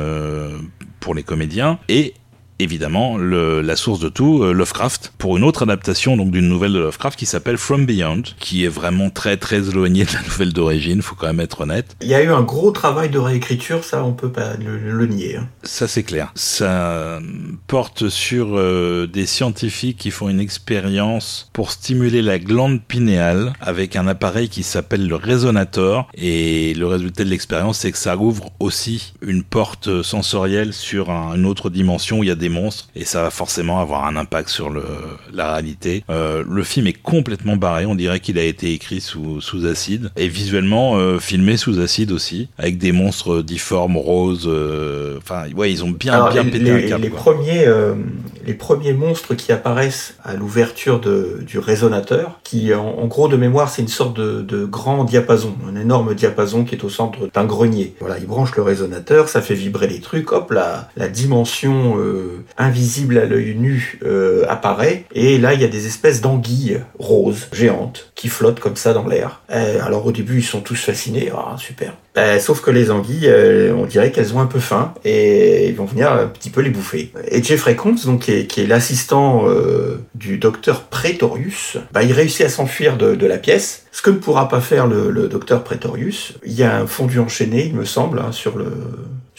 [1.02, 2.14] pour les comédiens et
[2.62, 6.72] évidemment le, la source de tout, euh, Lovecraft, pour une autre adaptation donc d'une nouvelle
[6.72, 10.52] de Lovecraft qui s'appelle From Beyond, qui est vraiment très très éloignée de la nouvelle
[10.52, 11.96] d'origine, faut quand même être honnête.
[12.00, 15.36] Il y a eu un gros travail de réécriture, ça on peut pas le, nier.
[15.36, 15.48] Hein.
[15.62, 16.32] Ça c'est clair.
[16.34, 17.18] Ça
[17.66, 23.96] porte sur euh, des scientifiques qui font une expérience pour stimuler la glande pinéale avec
[23.96, 28.50] un appareil qui s'appelle le résonateur et le résultat de l'expérience c'est que ça ouvre
[28.60, 33.04] aussi une porte sensorielle sur une autre dimension où il y a des monstres et
[33.04, 34.84] ça va forcément avoir un impact sur le,
[35.32, 36.04] la réalité.
[36.10, 40.10] Euh, le film est complètement barré, on dirait qu'il a été écrit sous, sous acide
[40.16, 44.46] et visuellement euh, filmé sous acide aussi, avec des monstres difformes, roses.
[44.46, 47.02] Euh, enfin, ouais, ils ont bien, bien pété les, un câble.
[47.02, 47.94] Les premiers, euh,
[48.46, 53.82] les premiers monstres qui apparaissent à l'ouverture du résonateur, qui en, gros de mémoire, c'est
[53.82, 57.94] une sorte de, de, grand diapason, un énorme diapason qui est au centre d'un grenier.
[58.00, 61.96] Voilà, ils branchent le résonateur, ça fait vibrer les trucs, hop, la, la dimension
[62.58, 65.04] invisible à l'œil nu euh, apparaît.
[65.14, 69.06] Et là, il y a des espèces d'anguilles roses, géantes, qui flottent comme ça dans
[69.06, 69.42] l'air.
[69.50, 71.30] Euh, alors au début, ils sont tous fascinés.
[71.34, 71.94] Ah, super.
[72.18, 73.32] Euh, sauf que les anguilles,
[73.74, 76.70] on dirait qu'elles ont un peu faim et ils vont venir un petit peu les
[76.70, 77.12] bouffer.
[77.30, 79.46] Et Jeffrey Combs, donc qui est, l'assistant
[80.14, 83.86] du docteur Pretorius, bah, il réussit à s'enfuir de, la pièce.
[83.92, 86.34] Ce que ne pourra pas faire le, docteur Pretorius.
[86.44, 88.66] Il y a un fondu enchaîné, il me semble, hein, sur le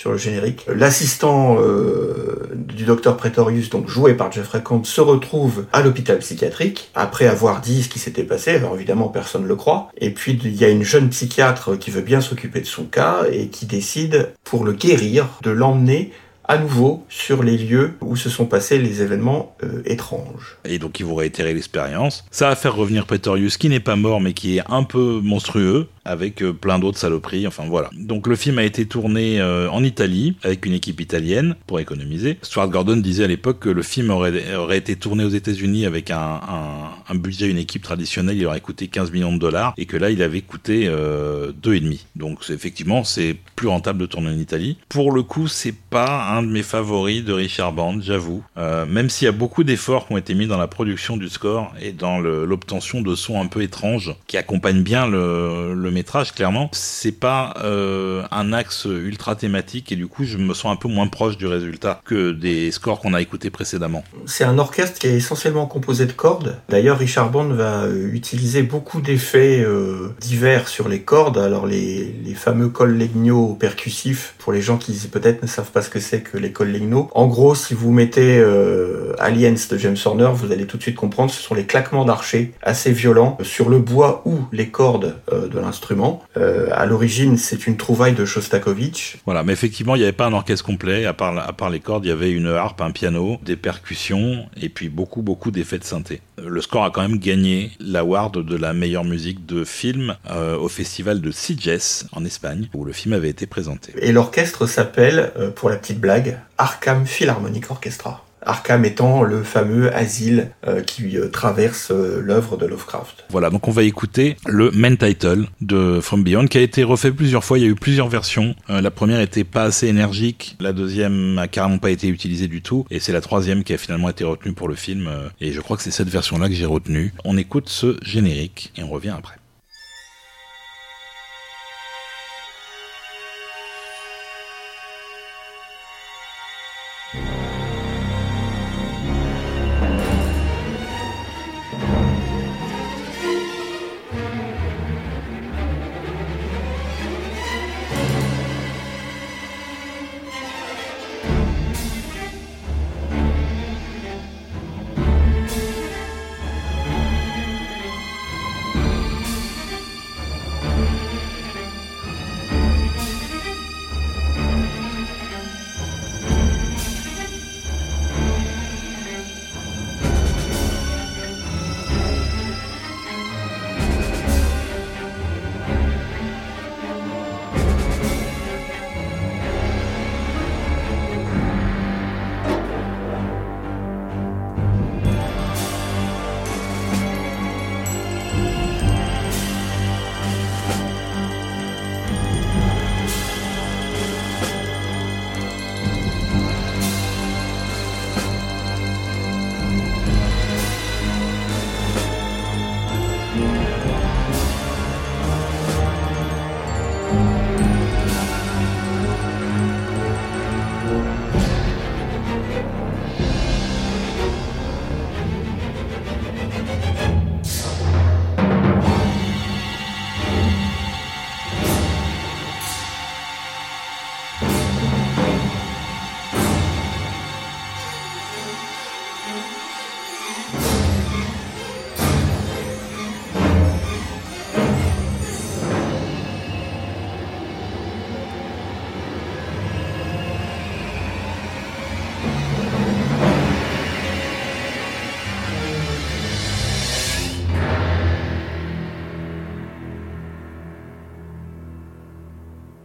[0.04, 0.66] sur le générique.
[0.68, 6.92] L'assistant euh, du docteur Pretorius, donc joué par Jeffrey Combs, se retrouve à l'hôpital psychiatrique
[6.94, 8.52] après avoir dit ce qui s'était passé.
[8.52, 9.88] Alors évidemment, personne ne le croit.
[9.98, 13.24] Et puis il y a une jeune psychiatre qui veut bien s'occuper de son cas
[13.32, 16.12] et qui décide, pour le guérir, de l'emmener
[16.44, 20.58] à nouveau sur les lieux où se sont passés les événements euh, étranges.
[20.66, 22.26] Et donc ils vont réitérer l'expérience.
[22.30, 25.88] Ça va faire revenir Pretorius qui n'est pas mort mais qui est un peu monstrueux
[26.06, 27.90] avec euh, plein d'autres saloperies, enfin voilà.
[27.94, 32.38] Donc le film a été tourné euh, en Italie avec une équipe italienne pour économiser.
[32.42, 36.12] Stuart Gordon disait à l'époque que le film aurait, aurait été tourné aux États-Unis avec
[36.12, 39.86] un, un, un, budget, une équipe traditionnelle, il aurait coûté 15 millions de dollars et
[39.86, 42.06] que là il avait coûté euh, deux et demi.
[42.16, 44.78] Donc effectivement c'est plus rentable de tourner en Italie.
[44.90, 48.44] Pour le coup c'est pas un de mes favoris de Richard Band, j'avoue.
[48.58, 51.30] Euh, même s'il y a beaucoup d'efforts qui ont été mis dans la production du
[51.30, 55.92] score et dans l'obtention de sons un peu étranges qui accompagnent bien le, le
[56.34, 60.76] clairement, c'est pas euh, un axe ultra thématique et du coup, je me sens un
[60.76, 64.04] peu moins proche du résultat que des scores qu'on a écoutés précédemment.
[64.26, 66.58] C'est un orchestre qui est essentiellement composé de cordes.
[66.70, 71.38] D'ailleurs, Richard Bond va euh, utiliser beaucoup d'effets euh, divers sur les cordes.
[71.38, 76.00] Alors, les, fameux collegno percussifs, pour les gens qui peut-être ne savent pas ce que
[76.00, 77.10] c'est que les collegno.
[77.14, 80.96] En gros, si vous mettez euh, Aliens de James Horner, vous allez tout de suite
[80.96, 85.60] comprendre, ce sont les claquements d'archers assez violents sur le bois ou les cordes de
[85.60, 86.24] l'instrument instrument.
[86.38, 89.18] Euh, à l'origine, c'est une trouvaille de Shostakovich.
[89.26, 91.06] Voilà, mais effectivement, il n'y avait pas un orchestre complet.
[91.06, 94.46] À part, à part les cordes, il y avait une harpe, un piano, des percussions
[94.60, 96.22] et puis beaucoup, beaucoup d'effets de synthé.
[96.42, 100.70] Le score a quand même gagné l'award de la meilleure musique de film euh, au
[100.70, 103.94] festival de Sitges en Espagne, où le film avait été présenté.
[103.98, 108.23] Et l'orchestre s'appelle, euh, pour la petite blague, Arkham Philharmonic Orchestra.
[108.46, 113.26] Arkham étant le fameux asile euh, qui euh, traverse euh, l'œuvre de Lovecraft.
[113.30, 117.12] Voilà, donc on va écouter le main title de From Beyond qui a été refait
[117.12, 118.56] plusieurs fois, il y a eu plusieurs versions.
[118.70, 122.86] la première était pas assez énergique, la deuxième a carrément pas été utilisée du tout,
[122.90, 125.10] et c'est la troisième qui a finalement été retenue pour le film,
[125.42, 127.14] et je crois que c'est cette version-là que j'ai retenue.
[127.24, 129.36] On écoute ce générique et on revient après.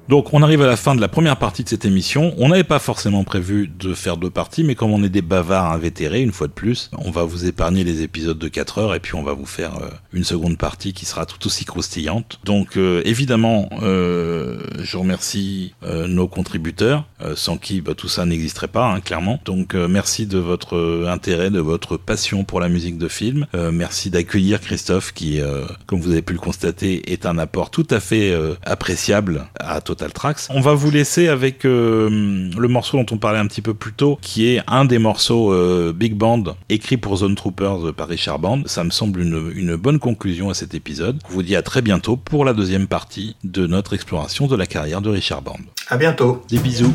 [0.09, 2.33] Donc on arrive à la fin de la première partie de cette émission.
[2.39, 5.71] On n'avait pas forcément prévu de faire deux parties, mais comme on est des bavards
[5.71, 9.01] invétérés, une fois de plus, on va vous épargner les épisodes de 4 heures et
[9.01, 12.41] puis on va vous faire euh, une seconde partie qui sera tout aussi croustillante.
[12.45, 17.05] Donc euh, évidemment, euh, je remercie nos contributeurs,
[17.35, 19.39] sans qui bah, tout ça n'existerait pas, hein, clairement.
[19.45, 23.47] Donc merci de votre intérêt, de votre passion pour la musique de film.
[23.73, 25.41] merci d'accueillir Christophe qui,
[25.87, 30.08] comme vous avez pu le constater, est un apport tout à fait appréciable à Total
[30.13, 30.41] Tracks.
[30.51, 34.19] On va vous laisser avec le morceau dont on parlait un petit peu plus tôt,
[34.21, 35.53] qui est un des morceaux
[35.93, 38.63] Big Band écrit pour Zone Troopers par Richard Band.
[38.67, 41.19] Ça me semble une, une bonne conclusion à cet épisode.
[41.29, 44.67] Je vous dis à très bientôt pour la deuxième partie de notre exploration de la
[44.67, 45.59] carrière de Richard Band.
[45.89, 46.43] À bientôt.
[46.49, 46.95] Des bisous.